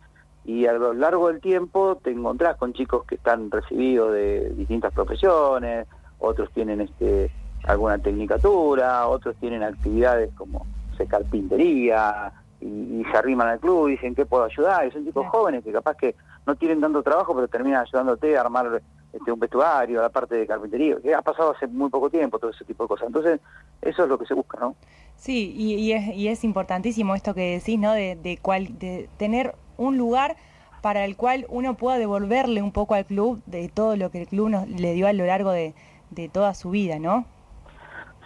Y 0.45 0.67
a 0.67 0.73
lo 0.73 0.93
largo 0.95 1.29
del 1.29 1.41
tiempo 1.41 1.97
te 2.03 2.11
encontrás 2.11 2.57
con 2.57 2.73
chicos 2.73 3.05
que 3.05 3.17
están 3.17 3.51
recibidos 3.51 4.13
de 4.13 4.51
distintas 4.51 4.93
profesiones, 4.93 5.87
otros 6.19 6.51
tienen 6.53 6.81
este 6.81 7.31
alguna 7.65 7.99
tecnicatura, 7.99 9.07
otros 9.09 9.37
tienen 9.37 9.63
actividades 9.63 10.31
como 10.35 10.67
sé, 10.97 11.07
carpintería, 11.07 12.33
y, 12.61 13.01
y 13.01 13.05
se 13.11 13.17
arriman 13.17 13.49
al 13.49 13.61
club 13.61 13.89
y 13.89 13.93
dicen 13.93 14.15
que 14.15 14.27
puedo 14.27 14.45
ayudar, 14.45 14.87
y 14.87 14.91
son 14.91 15.05
chicos 15.05 15.27
jóvenes 15.29 15.65
que 15.65 15.73
capaz 15.73 15.97
que 15.97 16.15
no 16.47 16.55
tienen 16.57 16.81
tanto 16.81 17.03
trabajo, 17.03 17.35
pero 17.35 17.49
terminan 17.49 17.83
ayudándote 17.83 18.37
a 18.37 18.41
armar 18.43 18.83
este, 19.13 19.33
un 19.33 19.41
vestuario, 19.41 20.01
la 20.01 20.09
parte 20.09 20.35
de 20.37 20.47
carpintería, 20.47 20.97
que 21.03 21.15
ha 21.15 21.23
pasado 21.23 21.53
hace 21.53 21.67
muy 21.67 21.91
poco 21.91 22.11
tiempo, 22.11 22.39
todo 22.39 22.51
ese 22.51 22.65
tipo 22.65 22.85
de 22.85 22.89
cosas. 22.89 23.07
Entonces, 23.07 23.41
eso 23.83 24.03
es 24.05 24.09
lo 24.09 24.19
que 24.19 24.27
se 24.27 24.35
busca, 24.35 24.59
¿no? 24.61 24.75
Sí, 25.17 25.53
y, 25.57 25.75
y 25.75 25.93
es, 25.93 26.17
y 26.17 26.29
es 26.29 26.45
importantísimo 26.45 27.15
esto 27.15 27.35
que 27.35 27.59
decís, 27.59 27.79
¿no? 27.79 27.93
De, 27.93 28.17
de, 28.17 28.39
cual, 28.39 28.79
de 28.79 29.09
tener 29.17 29.55
un 29.77 29.99
lugar 29.99 30.37
para 30.81 31.05
el 31.05 31.17
cual 31.17 31.47
uno 31.49 31.75
pueda 31.75 31.99
devolverle 31.99 32.63
un 32.63 32.73
poco 32.73 32.95
al 32.95 33.05
club 33.05 33.43
de 33.47 33.69
todo 33.69 33.97
lo 33.97 34.11
que 34.11 34.23
el 34.23 34.29
club 34.29 34.49
nos, 34.49 34.69
le 34.69 34.95
dio 34.95 35.07
a 35.07 35.13
lo 35.13 35.27
largo 35.27 35.51
de, 35.51 35.75
de 36.11 36.29
toda 36.29 36.55
su 36.55 36.71
vida, 36.71 36.99
¿no? 36.99 37.27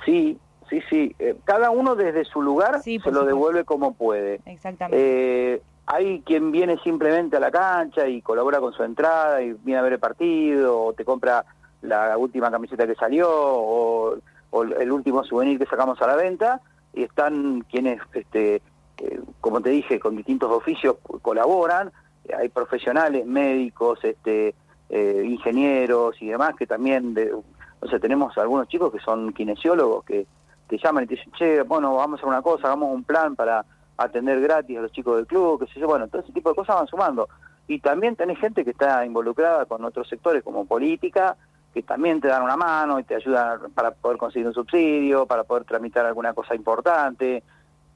Sí, 0.05 0.39
sí, 0.69 0.83
sí. 0.89 1.15
Eh, 1.19 1.37
cada 1.45 1.71
uno 1.71 1.95
desde 1.95 2.25
su 2.25 2.43
lugar 2.43 2.83
Sí, 2.83 2.99
se 3.01 3.11
lo 3.11 3.25
devuelve 3.25 3.65
como 3.65 3.95
puede. 3.95 4.41
Exactamente. 4.47 5.55
Eh, 5.55 5.63
hay 5.87 6.21
quien 6.23 6.51
viene 6.51 6.79
simplemente 6.79 7.37
a 7.37 7.41
la 7.41 7.51
cancha 7.51 8.09
y 8.09 8.23
colabora 8.23 8.61
con 8.61 8.73
su 8.73 8.83
entrada 8.83 9.43
y 9.43 9.53
viene 9.53 9.79
a 9.79 9.83
ver 9.83 9.95
el 9.95 9.99
partido 9.99 10.81
o 10.81 10.93
te 10.93 11.05
compra 11.05 11.45
la 11.83 12.17
última 12.17 12.51
camiseta 12.51 12.87
que 12.87 12.95
salió 12.95 13.29
o, 13.31 14.17
o 14.51 14.63
el 14.63 14.91
último 14.91 15.23
souvenir 15.25 15.59
que 15.59 15.67
sacamos 15.67 16.01
a 16.01 16.07
la 16.07 16.17
venta 16.17 16.61
y 16.95 17.03
están 17.03 17.63
quienes, 17.71 18.01
este, 18.15 18.63
eh, 18.99 19.21
como 19.41 19.61
te 19.61 19.71
dije, 19.71 19.99
con 19.99 20.17
distintos 20.17 20.51
oficios 20.51 20.97
colaboran. 21.23 21.93
Hay 22.39 22.49
profesionales, 22.49 23.27
médicos, 23.27 23.99
este, 24.03 24.55
eh, 24.89 25.23
ingenieros 25.27 26.21
y 26.23 26.29
demás 26.29 26.55
que 26.57 26.67
también, 26.67 27.15
de, 27.15 27.33
o 27.33 27.89
sea, 27.89 27.99
tenemos 27.99 28.37
algunos 28.39 28.69
chicos 28.69 28.93
que 28.93 29.01
son 29.01 29.33
kinesiólogos 29.33 30.05
que 30.05 30.27
te 30.69 30.79
llaman 30.79 31.05
y 31.05 31.07
te 31.07 31.15
dicen, 31.17 31.33
che, 31.33 31.63
bueno, 31.63 31.95
vamos 31.95 32.19
a 32.19 32.21
hacer 32.21 32.29
una 32.29 32.43
cosa, 32.43 32.69
hagamos 32.69 32.95
un 32.95 33.05
plan 33.05 33.37
para 33.37 33.65
atender 33.97 34.41
gratis 34.41 34.79
a 34.79 34.83
los 34.83 34.93
chicos 34.93 35.17
del 35.17 35.27
club, 35.27 35.61
qué 35.61 35.73
sé 35.73 35.81
yo, 35.81 35.87
bueno, 35.87 36.09
todo 36.09 36.23
ese 36.23 36.33
tipo 36.33 36.49
de 36.49 36.57
cosas 36.57 36.77
van 36.77 36.87
sumando. 36.87 37.29
Y 37.67 37.81
también 37.81 38.17
tenés 38.17 38.39
gente 38.39 38.65
que 38.65 38.71
está 38.71 39.05
involucrada 39.07 39.65
con 39.67 39.85
otros 39.85 40.09
sectores 40.09 40.43
como 40.43 40.67
política, 40.67 41.37
que 41.73 41.83
también 41.83 42.21
te 42.21 42.29
dan 42.29 42.43
una 42.43 42.57
mano 42.57 43.01
y 43.01 43.05
te 43.05 43.17
ayudan 43.17 43.71
para 43.73 43.91
poder 43.93 44.19
conseguir 44.19 44.47
un 44.47 44.55
subsidio, 44.55 45.27
para 45.27 45.45
poder 45.45 45.65
tramitar 45.65 46.07
alguna 46.07 46.33
cosa 46.33 46.55
importante. 46.55 47.43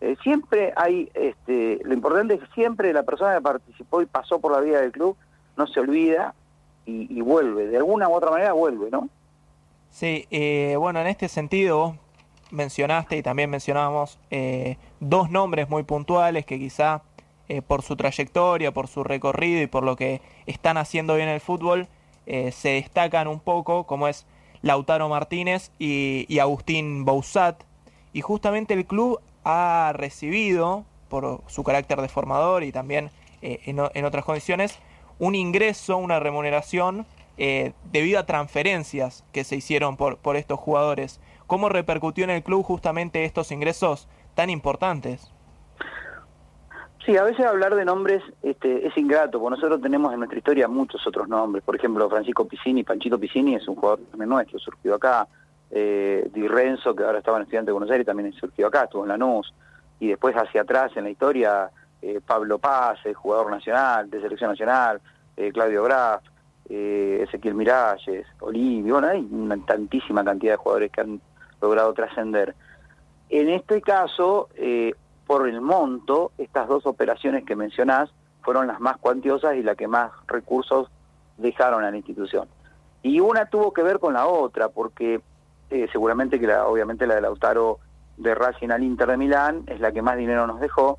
Eh, 0.00 0.16
siempre 0.22 0.72
hay, 0.76 1.10
este, 1.14 1.80
lo 1.84 1.94
importante 1.94 2.34
es 2.34 2.40
que 2.40 2.54
siempre 2.54 2.92
la 2.92 3.02
persona 3.02 3.34
que 3.36 3.40
participó 3.42 4.00
y 4.00 4.06
pasó 4.06 4.40
por 4.40 4.52
la 4.52 4.60
vida 4.60 4.80
del 4.80 4.92
club 4.92 5.16
no 5.56 5.66
se 5.66 5.80
olvida 5.80 6.34
y, 6.86 7.06
y 7.16 7.20
vuelve, 7.20 7.66
de 7.66 7.76
alguna 7.76 8.08
u 8.08 8.14
otra 8.14 8.30
manera 8.30 8.52
vuelve, 8.52 8.90
¿no? 8.90 9.08
Sí, 9.90 10.26
eh, 10.30 10.76
bueno, 10.76 11.00
en 11.00 11.08
este 11.08 11.28
sentido 11.28 11.96
mencionaste 12.50 13.16
y 13.16 13.22
también 13.22 13.50
mencionábamos 13.50 14.18
eh, 14.30 14.76
dos 15.00 15.30
nombres 15.30 15.68
muy 15.68 15.82
puntuales 15.82 16.46
que 16.46 16.58
quizá 16.58 17.02
eh, 17.50 17.62
por 17.62 17.80
su 17.80 17.96
trayectoria, 17.96 18.72
por 18.72 18.88
su 18.88 19.04
recorrido 19.04 19.62
y 19.62 19.66
por 19.66 19.82
lo 19.82 19.96
que 19.96 20.20
están 20.44 20.76
haciendo 20.76 21.16
bien 21.16 21.30
el 21.30 21.40
fútbol, 21.40 21.88
eh, 22.26 22.52
se 22.52 22.70
destacan 22.70 23.26
un 23.26 23.40
poco, 23.40 23.84
como 23.84 24.06
es 24.06 24.26
Lautaro 24.60 25.08
Martínez 25.08 25.70
y, 25.78 26.38
Agustín 26.40 27.06
Bouzat. 27.06 27.62
Y 28.12 28.20
justamente 28.20 28.74
el 28.74 28.84
club 28.84 29.20
ha 29.44 29.92
recibido, 29.94 30.84
por 31.08 31.40
su 31.46 31.64
carácter 31.64 32.02
de 32.02 32.08
formador 32.10 32.64
y 32.64 32.70
también 32.70 33.10
eh, 33.40 33.60
en, 33.64 33.80
en 33.94 34.04
otras 34.04 34.26
condiciones, 34.26 34.78
un 35.18 35.34
ingreso, 35.34 35.96
una 35.96 36.20
remuneración 36.20 37.06
debido 37.92 38.18
a 38.18 38.26
transferencias 38.26 39.22
que 39.30 39.44
se 39.44 39.54
hicieron 39.54 39.96
por, 39.96 40.18
por 40.18 40.36
estos 40.36 40.58
jugadores. 40.58 41.20
¿Cómo 41.48 41.70
repercutió 41.70 42.24
en 42.24 42.30
el 42.30 42.42
club 42.42 42.62
justamente 42.62 43.24
estos 43.24 43.50
ingresos 43.52 44.06
tan 44.34 44.50
importantes? 44.50 45.32
Sí, 47.06 47.16
a 47.16 47.22
veces 47.22 47.46
hablar 47.46 47.74
de 47.74 47.86
nombres 47.86 48.22
este, 48.42 48.86
es 48.86 48.94
ingrato, 48.98 49.40
porque 49.40 49.56
nosotros 49.56 49.80
tenemos 49.80 50.12
en 50.12 50.18
nuestra 50.18 50.36
historia 50.36 50.68
muchos 50.68 51.06
otros 51.06 51.26
nombres. 51.26 51.64
Por 51.64 51.74
ejemplo, 51.74 52.06
Francisco 52.10 52.46
Piscini, 52.46 52.84
Panchito 52.84 53.18
Piscini 53.18 53.54
es 53.54 53.66
un 53.66 53.76
jugador 53.76 54.00
también 54.10 54.28
nuestro, 54.28 54.58
surgió 54.58 54.96
acá. 54.96 55.26
Eh, 55.70 56.28
Di 56.34 56.46
Renzo, 56.46 56.94
que 56.94 57.02
ahora 57.02 57.20
estaba 57.20 57.38
en 57.38 57.44
Estudiante 57.44 57.70
de 57.70 57.72
Buenos 57.72 57.90
Aires, 57.90 58.06
también 58.06 58.30
surgió 58.34 58.66
acá, 58.66 58.84
estuvo 58.84 59.04
en 59.04 59.08
Lanús. 59.08 59.54
Y 60.00 60.08
después 60.08 60.36
hacia 60.36 60.60
atrás 60.60 60.92
en 60.96 61.04
la 61.04 61.10
historia, 61.10 61.70
eh, 62.02 62.20
Pablo 62.26 62.58
Paz, 62.58 62.98
el 63.06 63.14
jugador 63.14 63.50
nacional, 63.50 64.10
de 64.10 64.20
selección 64.20 64.50
nacional, 64.50 65.00
eh, 65.34 65.50
Claudio 65.50 65.82
Graf, 65.84 66.22
eh, 66.68 67.24
Ezequiel 67.26 67.54
Miralles, 67.54 68.26
Olivio, 68.40 69.00
bueno, 69.00 69.08
hay 69.08 69.26
tantísima 69.66 70.22
cantidad 70.22 70.52
de 70.52 70.56
jugadores 70.58 70.92
que 70.92 71.00
han 71.00 71.20
logrado 71.60 71.92
trascender. 71.94 72.54
En 73.28 73.48
este 73.48 73.82
caso, 73.82 74.48
eh, 74.56 74.94
por 75.26 75.48
el 75.48 75.60
monto, 75.60 76.32
estas 76.38 76.68
dos 76.68 76.86
operaciones 76.86 77.44
que 77.44 77.56
mencionás 77.56 78.10
fueron 78.42 78.66
las 78.66 78.80
más 78.80 78.96
cuantiosas 78.96 79.56
y 79.56 79.62
las 79.62 79.76
que 79.76 79.88
más 79.88 80.10
recursos 80.26 80.88
dejaron 81.36 81.84
a 81.84 81.90
la 81.90 81.96
institución. 81.96 82.48
Y 83.02 83.20
una 83.20 83.46
tuvo 83.46 83.72
que 83.72 83.82
ver 83.82 83.98
con 83.98 84.14
la 84.14 84.26
otra, 84.26 84.70
porque 84.70 85.20
eh, 85.70 85.88
seguramente 85.92 86.40
que 86.40 86.46
la, 86.46 86.66
obviamente 86.66 87.06
la 87.06 87.16
de 87.16 87.20
Lautaro 87.20 87.78
de 88.16 88.34
Racing 88.34 88.70
al 88.70 88.82
Inter 88.82 89.08
de 89.08 89.16
Milán 89.16 89.62
es 89.66 89.80
la 89.80 89.92
que 89.92 90.02
más 90.02 90.16
dinero 90.16 90.46
nos 90.46 90.60
dejó, 90.60 90.98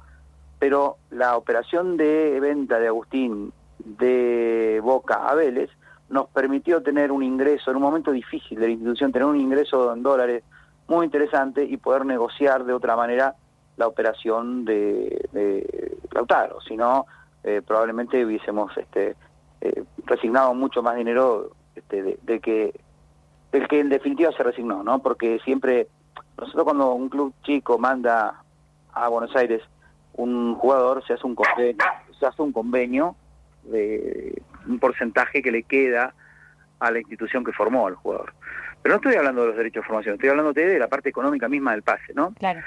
pero 0.59 0.97
la 1.09 1.35
operación 1.35 1.97
de 1.97 2.39
venta 2.39 2.79
de 2.79 2.87
Agustín, 2.87 3.51
de 3.79 4.79
Boca 4.83 5.27
a 5.27 5.35
Vélez, 5.35 5.69
nos 6.09 6.27
permitió 6.29 6.81
tener 6.81 7.11
un 7.11 7.23
ingreso 7.23 7.71
en 7.71 7.77
un 7.77 7.83
momento 7.83 8.11
difícil 8.11 8.59
de 8.59 8.67
la 8.67 8.71
institución, 8.71 9.11
tener 9.11 9.27
un 9.27 9.39
ingreso 9.39 9.93
en 9.93 10.03
dólares 10.03 10.43
muy 10.87 11.05
interesante 11.05 11.63
y 11.63 11.77
poder 11.77 12.05
negociar 12.05 12.65
de 12.65 12.73
otra 12.73 12.95
manera 12.95 13.35
la 13.77 13.87
operación 13.87 14.65
de, 14.65 15.97
Lautaro, 16.11 16.59
si 16.61 16.75
no, 16.75 17.05
eh, 17.43 17.61
probablemente 17.65 18.25
hubiésemos 18.25 18.75
este, 18.77 19.15
eh, 19.61 19.83
resignado 20.05 20.53
mucho 20.53 20.81
más 20.81 20.95
dinero 20.95 21.51
este, 21.75 22.03
de, 22.03 22.19
de, 22.23 22.39
que 22.39 22.73
del 23.51 23.67
que 23.67 23.79
en 23.79 23.89
definitiva 23.89 24.31
se 24.31 24.43
resignó, 24.43 24.83
¿no? 24.83 24.99
Porque 24.99 25.39
siempre, 25.45 25.87
nosotros 26.37 26.63
cuando 26.65 26.93
un 26.93 27.09
club 27.09 27.33
chico 27.43 27.77
manda 27.77 28.43
a 28.93 29.07
Buenos 29.07 29.35
Aires 29.35 29.61
un 30.13 30.55
jugador, 30.55 31.05
se 31.05 31.13
hace 31.13 31.25
un 31.25 31.35
convenio, 31.35 31.77
se 32.19 32.25
hace 32.25 32.41
un 32.41 32.51
convenio 32.51 33.15
de 33.63 34.41
un 34.67 34.79
porcentaje 34.79 35.41
que 35.41 35.51
le 35.51 35.63
queda 35.63 36.13
a 36.79 36.91
la 36.91 36.99
institución 36.99 37.43
que 37.43 37.51
formó 37.51 37.87
al 37.87 37.95
jugador. 37.95 38.33
Pero 38.81 38.93
no 38.93 38.97
estoy 38.97 39.15
hablando 39.15 39.41
de 39.41 39.47
los 39.47 39.57
derechos 39.57 39.83
de 39.83 39.87
formación, 39.87 40.15
estoy 40.15 40.29
hablando 40.29 40.53
de 40.53 40.79
la 40.79 40.87
parte 40.87 41.09
económica 41.09 41.49
misma 41.49 41.71
del 41.71 41.83
pase, 41.83 42.13
¿no? 42.13 42.33
Claro. 42.39 42.61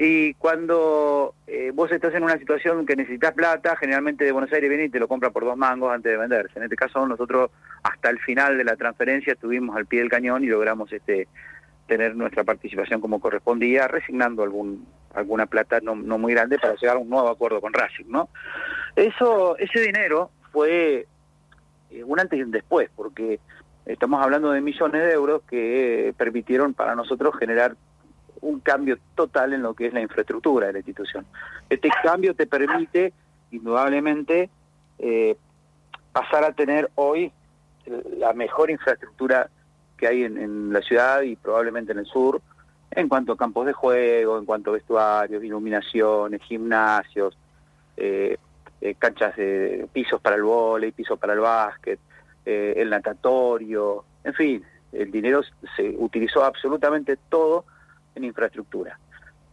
Y 0.00 0.34
cuando 0.34 1.34
eh, 1.48 1.72
vos 1.74 1.90
estás 1.90 2.14
en 2.14 2.22
una 2.22 2.38
situación 2.38 2.86
que 2.86 2.94
necesitas 2.94 3.32
plata, 3.32 3.74
generalmente 3.76 4.24
de 4.24 4.30
Buenos 4.30 4.52
Aires 4.52 4.68
viene 4.68 4.84
y 4.84 4.88
te 4.90 5.00
lo 5.00 5.08
compra 5.08 5.30
por 5.30 5.44
dos 5.44 5.56
mangos 5.56 5.92
antes 5.92 6.12
de 6.12 6.16
venderse. 6.16 6.56
En 6.56 6.62
este 6.62 6.76
caso 6.76 7.04
nosotros 7.04 7.50
hasta 7.82 8.08
el 8.08 8.20
final 8.20 8.56
de 8.56 8.62
la 8.62 8.76
transferencia 8.76 9.32
estuvimos 9.32 9.76
al 9.76 9.86
pie 9.86 9.98
del 9.98 10.08
cañón 10.08 10.44
y 10.44 10.46
logramos 10.46 10.92
este 10.92 11.26
tener 11.88 12.14
nuestra 12.14 12.44
participación 12.44 13.00
como 13.00 13.18
correspondía, 13.18 13.88
resignando 13.88 14.44
algún 14.44 14.86
alguna 15.14 15.46
plata 15.46 15.80
no, 15.82 15.96
no 15.96 16.16
muy 16.16 16.32
grande 16.32 16.58
para 16.60 16.76
llegar 16.76 16.96
a 16.96 17.00
un 17.00 17.08
nuevo 17.08 17.28
acuerdo 17.28 17.60
con 17.60 17.72
Racing, 17.72 18.04
¿no? 18.06 18.28
Eso, 18.94 19.56
ese 19.58 19.80
dinero 19.80 20.30
fue 20.52 21.08
eh, 21.90 22.04
un 22.04 22.20
antes 22.20 22.38
y 22.38 22.42
un 22.42 22.50
después, 22.50 22.90
porque 22.94 23.40
estamos 23.86 24.22
hablando 24.22 24.50
de 24.50 24.60
millones 24.60 25.02
de 25.02 25.12
euros 25.12 25.42
que 25.48 26.14
permitieron 26.16 26.74
para 26.74 26.94
nosotros 26.94 27.34
generar 27.38 27.76
un 28.40 28.60
cambio 28.60 28.98
total 29.14 29.52
en 29.52 29.62
lo 29.62 29.74
que 29.74 29.86
es 29.86 29.92
la 29.92 30.00
infraestructura 30.00 30.68
de 30.68 30.74
la 30.74 30.78
institución. 30.80 31.26
Este 31.68 31.90
cambio 32.02 32.34
te 32.34 32.46
permite, 32.46 33.12
indudablemente, 33.50 34.50
eh, 34.98 35.36
pasar 36.12 36.44
a 36.44 36.52
tener 36.52 36.90
hoy 36.94 37.32
la 38.18 38.32
mejor 38.32 38.70
infraestructura 38.70 39.48
que 39.96 40.06
hay 40.06 40.24
en, 40.24 40.38
en, 40.38 40.72
la 40.72 40.82
ciudad 40.82 41.22
y 41.22 41.36
probablemente 41.36 41.92
en 41.92 41.98
el 41.98 42.06
sur, 42.06 42.40
en 42.90 43.08
cuanto 43.08 43.32
a 43.32 43.36
campos 43.36 43.66
de 43.66 43.72
juego, 43.72 44.38
en 44.38 44.44
cuanto 44.44 44.70
a 44.70 44.74
vestuarios, 44.74 45.42
iluminaciones, 45.42 46.42
gimnasios, 46.42 47.36
eh, 47.96 48.38
eh, 48.80 48.94
canchas 48.94 49.36
de 49.36 49.88
pisos 49.92 50.20
para 50.20 50.36
el 50.36 50.42
vóley, 50.42 50.92
pisos 50.92 51.18
para 51.18 51.32
el 51.32 51.40
básquet, 51.40 51.98
eh, 52.44 52.74
el 52.76 52.90
natatorio, 52.90 54.04
en 54.24 54.34
fin, 54.34 54.64
el 54.92 55.10
dinero 55.10 55.42
se 55.76 55.94
utilizó 55.98 56.44
absolutamente 56.44 57.18
todo 57.28 57.64
en 58.14 58.24
infraestructura. 58.24 58.98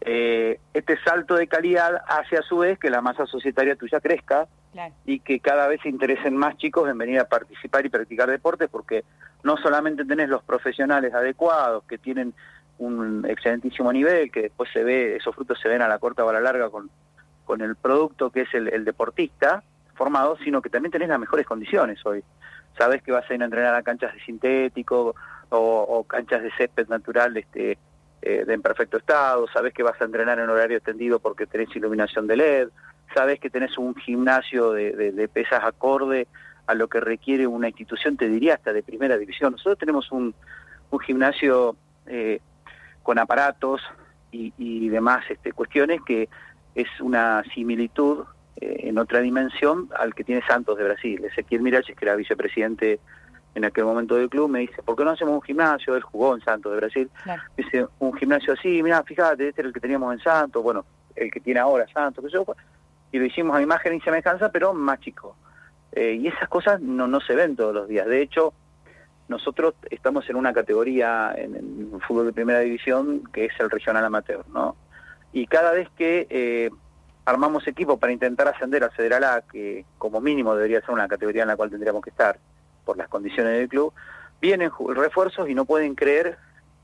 Eh, 0.02 0.60
este 0.74 0.98
salto 1.04 1.36
de 1.36 1.48
calidad 1.48 2.02
hace 2.08 2.38
a 2.38 2.44
su 2.44 2.60
vez 2.60 2.78
que 2.78 2.92
la 2.92 3.02
masa 3.02 3.26
societaria 3.26 3.76
tuya 3.76 4.00
crezca 4.00 4.48
claro. 4.72 4.94
y 5.04 5.20
que 5.20 5.40
cada 5.40 5.68
vez 5.68 5.82
se 5.82 5.90
interesen 5.90 6.38
más 6.38 6.58
chicos 6.58 6.88
en 6.88 6.98
venir 6.98 7.20
a 7.20 7.28
participar 7.28 7.86
y 7.86 7.90
practicar 7.90 8.30
deportes 8.30 8.70
porque 8.70 9.04
no 9.44 9.58
solamente 9.58 10.06
tenés 10.06 10.30
los 10.30 10.44
profesionales 10.44 11.14
adecuados 11.14 11.84
que 11.86 11.98
tienen 11.98 12.36
un 12.78 13.26
excelentísimo 13.28 13.92
nivel, 13.92 14.32
que 14.32 14.44
después 14.44 14.70
se 14.72 14.84
ve, 14.84 15.16
esos 15.16 15.34
frutos 15.34 15.60
se 15.60 15.70
ven 15.70 15.82
a 15.82 15.88
la 15.88 15.98
corta 15.98 16.24
o 16.24 16.30
a 16.30 16.34
la 16.34 16.42
larga 16.42 16.70
con, 16.70 16.90
con 17.46 17.62
el 17.62 17.76
producto 17.76 18.30
que 18.30 18.42
es 18.42 18.54
el, 18.54 18.68
el 18.68 18.84
deportista 18.84 19.64
formado, 19.96 20.38
sino 20.44 20.62
que 20.62 20.70
también 20.70 20.92
tenés 20.92 21.10
las 21.10 21.20
mejores 21.20 21.46
condiciones 21.46 22.06
hoy. 22.06 22.24
Sabés 22.78 23.02
que 23.02 23.12
vas 23.12 23.30
a 23.30 23.34
ir 23.34 23.42
a 23.42 23.46
entrenar 23.46 23.74
a 23.74 23.84
canchas 23.84 24.14
de 24.14 24.20
sintético 24.22 25.16
o, 25.50 26.04
canchas 26.04 26.44
de 26.44 26.52
césped 26.58 26.88
natural 26.88 27.38
este, 27.38 27.78
eh, 28.22 28.44
de 28.46 28.54
en 28.54 28.62
perfecto 28.62 28.98
estado, 28.98 29.48
sabés 29.48 29.74
que 29.74 29.84
vas 29.84 30.00
a 30.02 30.06
entrenar 30.06 30.40
en 30.40 30.50
horario 30.50 30.78
extendido 30.78 31.20
porque 31.20 31.46
tenés 31.46 31.74
iluminación 31.76 32.28
de 32.28 32.36
LED, 32.36 32.70
sabés 33.14 33.40
que 33.40 33.50
tenés 33.50 33.78
un 33.78 33.96
gimnasio 33.96 34.72
de, 34.72 34.92
de, 34.92 35.12
de, 35.12 35.28
pesas 35.28 35.64
acorde 35.64 36.28
a 36.68 36.74
lo 36.74 36.88
que 36.88 37.00
requiere 37.00 37.48
una 37.48 37.70
institución, 37.70 38.18
te 38.18 38.28
diría 38.28 38.56
hasta 38.56 38.74
de 38.74 38.84
primera 38.84 39.18
división. 39.18 39.52
Nosotros 39.52 39.78
tenemos 39.78 40.12
un, 40.12 40.34
un 40.90 41.00
gimnasio 41.00 41.78
eh, 42.08 42.42
con 43.04 43.20
aparatos 43.20 43.82
y, 44.32 44.54
y 44.58 44.90
demás 44.90 45.24
este, 45.30 45.54
cuestiones 45.54 46.02
que 46.06 46.28
es 46.76 46.88
una 47.00 47.44
similitud 47.54 48.26
eh, 48.58 48.82
en 48.84 48.98
otra 48.98 49.22
dimensión 49.22 49.90
al 49.98 50.14
que 50.14 50.24
tiene 50.24 50.42
Santos 50.46 50.78
de 50.78 50.84
Brasil. 50.84 51.24
Ezequiel 51.26 51.62
Miralles, 51.62 51.96
que 51.96 52.06
era 52.06 52.16
vicepresidente 52.16 53.00
en 53.56 53.64
aquel 53.64 53.86
momento 53.86 54.16
del 54.16 54.30
club, 54.30 54.50
me 54.50 54.60
dice, 54.60 54.84
¿por 54.84 54.98
qué 54.98 55.06
no 55.06 55.12
hacemos 55.12 55.34
un 55.36 55.42
gimnasio? 55.42 55.96
Él 55.96 56.04
jugó 56.04 56.36
en 56.36 56.42
Santos 56.42 56.74
de 56.74 56.78
Brasil. 56.78 57.10
Claro. 57.24 57.42
Dice, 57.56 57.88
un 58.00 58.14
gimnasio 58.14 58.54
así, 58.54 58.84
mira, 58.84 59.02
fíjate, 59.04 59.48
este 59.48 59.62
era 59.62 59.70
el 59.70 59.74
que 59.74 59.80
teníamos 59.80 60.14
en 60.14 60.20
Santos, 60.20 60.62
bueno, 60.62 60.86
el 61.16 61.32
que 61.32 61.40
tiene 61.40 61.62
ahora 61.62 61.88
Santos, 61.94 62.24
que 62.26 62.32
yo, 62.32 62.46
y 63.14 63.18
lo 63.18 63.26
hicimos 63.26 63.56
a 63.56 63.62
imagen 63.62 63.94
y 63.94 64.02
semejanza, 64.02 64.52
pero 64.52 64.74
más 64.74 65.00
chico. 65.00 65.38
Eh, 65.94 66.20
y 66.22 66.28
esas 66.28 66.50
cosas 66.50 66.82
no, 66.82 67.08
no 67.08 67.22
se 67.22 67.34
ven 67.34 67.56
todos 67.56 67.74
los 67.74 67.88
días. 67.88 68.06
De 68.08 68.22
hecho, 68.22 68.54
nosotros 69.30 69.76
estamos 69.90 70.30
en 70.30 70.36
una 70.36 70.54
categoría 70.54 71.34
en, 71.38 71.56
en 71.56 72.02
fútbol 72.02 72.26
de 72.26 72.34
primera 72.34 72.60
división 72.60 73.24
que 73.32 73.46
es 73.46 73.54
el 73.60 73.70
regional 73.70 74.04
amateur, 74.04 74.44
¿no? 74.54 74.76
Y 75.36 75.48
cada 75.48 75.74
vez 75.74 75.90
que 75.98 76.28
eh, 76.30 76.70
armamos 77.26 77.68
equipo 77.68 77.98
para 77.98 78.14
intentar 78.14 78.48
ascender 78.48 78.86
al 78.86 78.92
Federal 78.92 79.26
A, 79.26 79.42
que 79.42 79.84
como 79.98 80.22
mínimo 80.22 80.56
debería 80.56 80.80
ser 80.80 80.92
una 80.92 81.10
categoría 81.10 81.42
en 81.42 81.50
la 81.50 81.58
cual 81.58 81.70
tendríamos 81.70 82.02
que 82.02 82.10
estar, 82.10 82.40
por 82.86 82.96
las 82.96 83.10
condiciones 83.10 83.52
del 83.52 83.68
club, 83.68 83.92
vienen 84.40 84.72
refuerzos 84.96 85.50
y 85.50 85.54
no 85.54 85.66
pueden 85.66 85.94
creer 85.94 86.38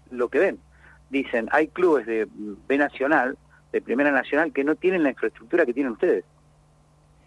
lo 0.09 0.27
que 0.27 0.39
ven. 0.39 0.59
Dicen, 1.09 1.47
hay 1.53 1.69
clubes 1.69 2.05
de 2.05 2.27
B 2.67 2.77
Nacional, 2.77 3.37
de 3.71 3.81
Primera 3.81 4.11
Nacional, 4.11 4.51
que 4.51 4.65
no 4.65 4.75
tienen 4.75 5.03
la 5.03 5.11
infraestructura 5.11 5.65
que 5.65 5.73
tienen 5.73 5.93
ustedes. 5.93 6.25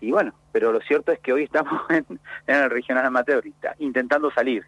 Y 0.03 0.11
bueno, 0.11 0.35
pero 0.53 0.73
lo 0.73 0.81
cierto 0.83 1.11
es 1.11 1.21
que 1.21 1.33
hoy 1.33 1.45
estamos 1.45 1.81
en, 1.89 2.05
en 2.47 2.55
el 2.55 2.69
regional 2.69 3.07
amateur, 3.07 3.43
intentando 3.79 4.31
salir. 4.31 4.67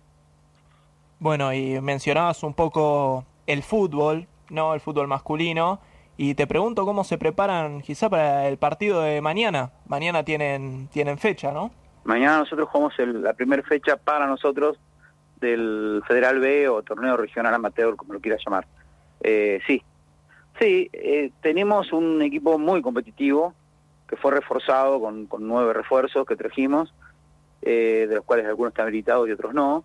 Bueno, 1.19 1.53
y 1.53 1.79
mencionabas 1.83 2.42
un 2.42 2.55
poco 2.55 3.27
el 3.47 3.62
fútbol, 3.62 4.27
¿no? 4.49 4.73
El 4.73 4.81
fútbol 4.81 5.07
masculino. 5.07 5.81
Y 6.17 6.35
te 6.35 6.47
pregunto 6.47 6.87
cómo 6.87 7.05
se 7.05 7.19
preparan 7.19 7.83
quizá 7.83 8.09
para 8.09 8.49
el 8.49 8.57
partido 8.57 9.03
de 9.03 9.21
mañana. 9.21 9.73
Mañana 9.87 10.25
tienen, 10.25 10.89
tienen 10.89 11.19
fecha, 11.19 11.53
¿no? 11.53 11.71
Mañana 12.05 12.39
nosotros 12.39 12.69
jugamos 12.71 12.99
el, 12.99 13.23
la 13.23 13.35
primera 13.35 13.63
fecha 13.63 13.97
para 13.97 14.27
nosotros 14.27 14.79
del 15.41 16.03
Federal 16.07 16.41
B 16.41 16.69
o 16.69 16.83
Torneo 16.83 17.17
Regional 17.17 17.53
Amateur, 17.53 17.97
como 17.97 18.15
lo 18.15 18.21
quieras 18.21 18.41
llamar. 18.45 18.67
Eh, 19.21 19.61
sí, 19.67 19.83
sí, 20.59 20.89
eh, 20.93 21.31
tenemos 21.43 21.93
un 21.93 22.23
equipo 22.23 22.59
muy 22.59 22.81
competitivo 22.81 23.55
que 24.09 24.17
fue 24.17 24.33
reforzado 24.33 25.01
con, 25.01 25.27
con 25.27 25.47
nueve 25.47 25.75
refuerzos 25.75 26.25
que 26.27 26.37
trajimos, 26.37 26.95
eh, 27.61 28.07
de 28.09 28.15
los 28.15 28.25
cuales 28.25 28.47
algunos 28.47 28.71
están 28.71 28.85
habilitados 28.85 29.29
y 29.29 29.33
otros 29.33 29.53
no, 29.53 29.85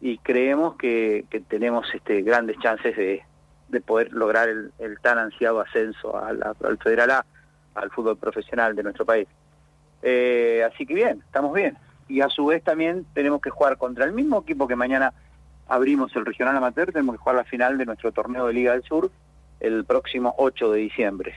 y 0.00 0.18
creemos 0.18 0.76
que, 0.76 1.24
que 1.30 1.40
tenemos 1.40 1.86
este, 1.94 2.22
grandes 2.22 2.58
chances 2.58 2.96
de, 2.96 3.24
de 3.68 3.80
poder 3.80 4.12
lograr 4.12 4.48
el, 4.48 4.72
tan 5.02 5.18
ansiado 5.18 5.60
ascenso 5.60 6.16
al 6.16 6.78
Federal 6.78 7.10
A, 7.10 7.26
al 7.74 7.90
fútbol 7.90 8.16
profesional 8.16 8.74
de 8.74 8.82
nuestro 8.82 9.04
país. 9.04 9.28
Eh, 10.02 10.66
así 10.70 10.86
que 10.86 10.94
bien, 10.94 11.22
estamos 11.24 11.52
bien. 11.52 11.76
Y 12.08 12.20
a 12.20 12.28
su 12.28 12.46
vez 12.46 12.62
también 12.62 13.04
tenemos 13.14 13.40
que 13.40 13.50
jugar 13.50 13.76
contra 13.76 14.04
el 14.04 14.12
mismo 14.12 14.40
equipo 14.40 14.68
que 14.68 14.76
mañana 14.76 15.12
abrimos 15.68 16.14
el 16.14 16.24
regional 16.24 16.56
amateur, 16.56 16.92
tenemos 16.92 17.16
que 17.16 17.22
jugar 17.22 17.36
la 17.36 17.44
final 17.44 17.76
de 17.76 17.86
nuestro 17.86 18.12
torneo 18.12 18.46
de 18.46 18.52
Liga 18.52 18.72
del 18.72 18.84
Sur 18.84 19.10
el 19.60 19.84
próximo 19.84 20.34
8 20.38 20.72
de 20.72 20.78
diciembre. 20.80 21.34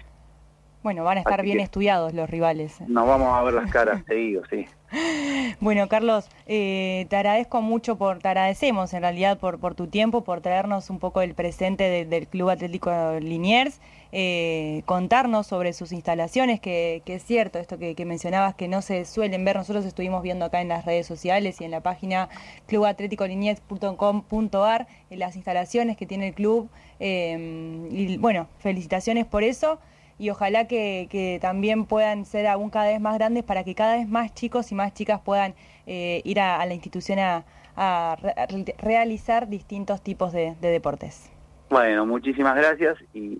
Bueno, 0.82 1.04
van 1.04 1.18
a 1.18 1.22
estar 1.22 1.42
Así 1.42 1.48
bien 1.48 1.60
estudiados 1.60 2.13
los 2.13 2.30
rivales. 2.30 2.80
Nos 2.88 3.06
vamos 3.06 3.36
a 3.36 3.44
ver 3.44 3.54
las 3.54 3.70
caras 3.70 4.02
seguidos, 4.08 4.48
sí. 4.50 4.65
Bueno, 5.60 5.89
Carlos, 5.89 6.30
eh, 6.48 7.06
te 7.10 7.18
agradezco 7.18 7.62
mucho 7.62 7.98
por, 7.98 8.20
te 8.20 8.30
agradecemos 8.30 8.94
en 8.94 9.02
realidad 9.02 9.38
por, 9.38 9.60
por 9.60 9.76
tu 9.76 9.88
tiempo, 9.88 10.24
por 10.24 10.39
traernos 10.42 10.89
un 10.89 11.00
poco 11.00 11.20
el 11.22 11.34
presente 11.34 11.84
de, 11.84 12.06
del 12.06 12.28
Club 12.28 12.50
Atlético 12.50 13.20
Liniers, 13.20 13.82
eh, 14.13 14.84
contarnos 14.86 15.48
sobre 15.48 15.74
sus 15.74 15.92
instalaciones, 15.92 16.62
que, 16.62 17.02
que 17.06 17.15
es 17.15 17.24
cierto 17.24 17.60
esto 17.60 17.78
que, 17.78 17.94
que, 17.94 18.06
mencionabas, 18.06 18.56
que 18.56 18.70
no 18.70 18.82
se 18.82 19.04
suelen 19.06 19.44
ver, 19.44 19.58
nosotros 19.58 19.84
estuvimos 19.86 20.24
viendo 20.24 20.46
acá 20.46 20.62
en 20.62 20.70
las 20.70 20.86
redes 20.86 21.06
sociales 21.06 21.60
y 21.60 21.65
en 21.65 21.72
la 21.72 21.82
página 21.82 22.30
clubatléticoliniers.com.ar 22.68 24.88
las 25.10 25.36
instalaciones 25.36 25.98
que 25.98 26.06
tiene 26.06 26.30
el 26.30 26.34
club, 26.34 26.70
eh, 27.00 27.86
y 27.92 28.15
bueno, 28.18 28.48
felicitaciones 28.60 29.26
por 29.26 29.44
eso 29.44 29.80
y 30.19 30.29
ojalá 30.29 30.67
que, 30.67 31.39
también 31.41 31.86
puedan 31.86 32.25
ser 32.25 32.45
aún 32.45 32.69
cada 32.69 32.88
vez 32.88 32.99
más 32.99 33.15
grandes 33.17 33.43
para 33.43 33.63
que 33.63 33.73
cada 33.73 33.95
vez 33.95 34.08
más 34.08 34.34
chicos 34.34 34.71
y 34.71 34.75
más 34.75 34.93
chicas 34.93 35.21
puedan 35.21 35.55
eh, 35.88 36.21
ir 36.25 36.41
a, 36.41 36.63
la 36.65 36.73
institución 36.73 37.19
a, 37.19 37.45
a 37.75 38.17
re 38.21 38.75
realizar 38.77 39.47
distintos 39.47 40.03
tipos 40.03 40.34
de, 40.34 40.55
de, 40.60 40.69
deportes. 40.69 41.32
Bueno, 41.69 42.05
muchísimas 42.05 42.55
gracias 42.55 42.97
y 43.13 43.39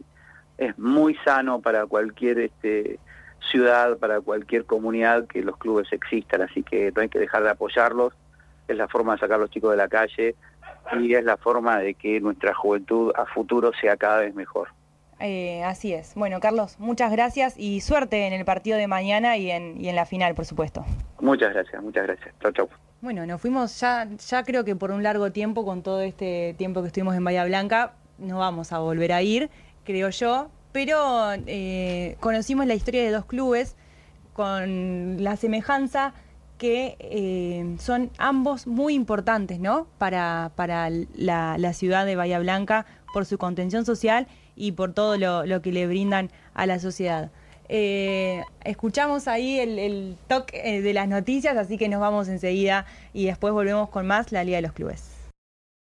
es 0.58 0.78
muy 0.80 1.16
sano 1.26 1.60
para 1.60 1.86
cualquier 1.86 2.40
este 2.40 2.98
ciudad, 3.52 3.98
para 3.98 4.22
cualquier 4.22 4.66
comunidad 4.66 5.28
que 5.28 5.42
los 5.42 5.58
clubes 5.58 5.92
existan, 5.92 6.42
así 6.44 6.64
que 6.64 6.92
no 6.96 7.02
hay 7.02 7.10
que 7.10 7.20
dejar 7.20 7.44
de 7.44 7.50
apoyarlos, 7.50 8.14
es 8.68 8.78
la 8.78 8.88
forma 8.88 9.14
de 9.14 9.20
sacar 9.20 9.36
a 9.36 9.40
los 9.40 9.50
chicos 9.50 9.72
de 9.72 9.78
la 9.78 9.88
calle 9.88 10.36
y 11.00 11.14
es 11.14 11.24
la 11.24 11.38
forma 11.38 11.80
de 11.80 11.94
que 11.94 12.22
nuestra 12.22 12.54
juventud 12.54 13.12
a 13.16 13.26
futuro 13.26 13.72
sea 13.82 13.98
cada 13.98 14.20
vez 14.20 14.34
mejor. 14.34 14.70
Eh, 15.20 15.64
así 15.64 15.94
es. 15.94 16.14
Bueno, 16.16 16.40
Carlos, 16.40 16.78
muchas 16.80 17.12
gracias 17.12 17.56
y 17.58 17.82
suerte 17.82 18.26
en 18.26 18.34
el 18.34 18.46
partido 18.46 18.78
de 18.78 18.88
mañana 18.88 19.38
y 19.38 19.52
en, 19.52 19.80
y 19.80 19.90
en 19.90 19.96
la 19.96 20.06
final, 20.06 20.34
por 20.36 20.46
supuesto. 20.46 20.86
Muchas 21.20 21.54
gracias, 21.54 21.84
muchas 21.84 22.04
gracias. 22.08 22.34
Chau, 22.42 22.52
chau. 22.54 22.70
Bueno, 23.02 23.26
nos 23.26 23.42
fuimos 23.42 23.80
ya, 23.80 24.08
ya 24.08 24.44
creo 24.44 24.64
que 24.64 24.76
por 24.76 24.92
un 24.92 25.04
largo 25.04 25.32
tiempo, 25.32 25.66
con 25.66 25.84
todo 25.84 26.02
este 26.02 26.54
tiempo 26.58 26.82
que 26.82 26.88
estuvimos 26.88 27.16
en 27.16 27.24
Bahía 27.24 27.46
Blanca, 27.46 27.94
no 28.18 28.40
vamos 28.40 28.72
a 28.74 28.80
volver 28.80 29.14
a 29.14 29.22
ir, 29.22 29.50
creo 29.86 30.10
yo, 30.10 30.50
pero 30.72 31.32
eh, 31.48 32.18
conocimos 32.20 32.66
la 32.66 32.76
historia 32.76 33.04
de 33.04 33.12
dos 33.12 33.26
clubes 33.26 33.76
con 34.34 35.24
la 35.24 35.36
semejanza 35.36 36.14
que 36.58 36.98
eh, 37.00 37.76
son 37.80 38.12
ambos 38.18 38.68
muy 38.68 38.94
importantes, 38.94 39.60
¿no? 39.60 39.88
Para, 39.98 40.52
para 40.56 40.90
la, 40.90 41.58
la, 41.58 41.74
ciudad 41.74 42.06
de 42.06 42.18
Bahía 42.18 42.40
Blanca, 42.40 42.86
por 43.14 43.26
su 43.26 43.38
contención 43.38 43.86
social 43.86 44.28
y 44.60 44.74
por 44.74 44.94
todo 44.94 45.18
lo, 45.18 45.62
que 45.64 45.72
le 45.72 45.88
brindan 45.88 46.30
a 46.54 46.68
la 46.68 46.78
sociedad. 46.78 47.32
Eh, 47.70 48.44
escuchamos 48.64 49.28
ahí 49.28 49.60
el, 49.60 49.80
el 49.80 50.18
toque 50.28 50.82
de 50.82 50.94
las 50.94 51.08
noticias, 51.08 51.58
así 51.58 51.78
que 51.78 51.88
nos 51.88 52.02
vamos 52.02 52.28
enseguida 52.28 52.86
y 53.14 53.26
después 53.26 53.54
volvemos 53.54 53.90
con 53.90 54.06
más 54.06 54.32
la 54.32 54.44
Liga 54.44 54.58
de 54.58 54.64
los 54.64 54.74
Clubes. 54.74 55.09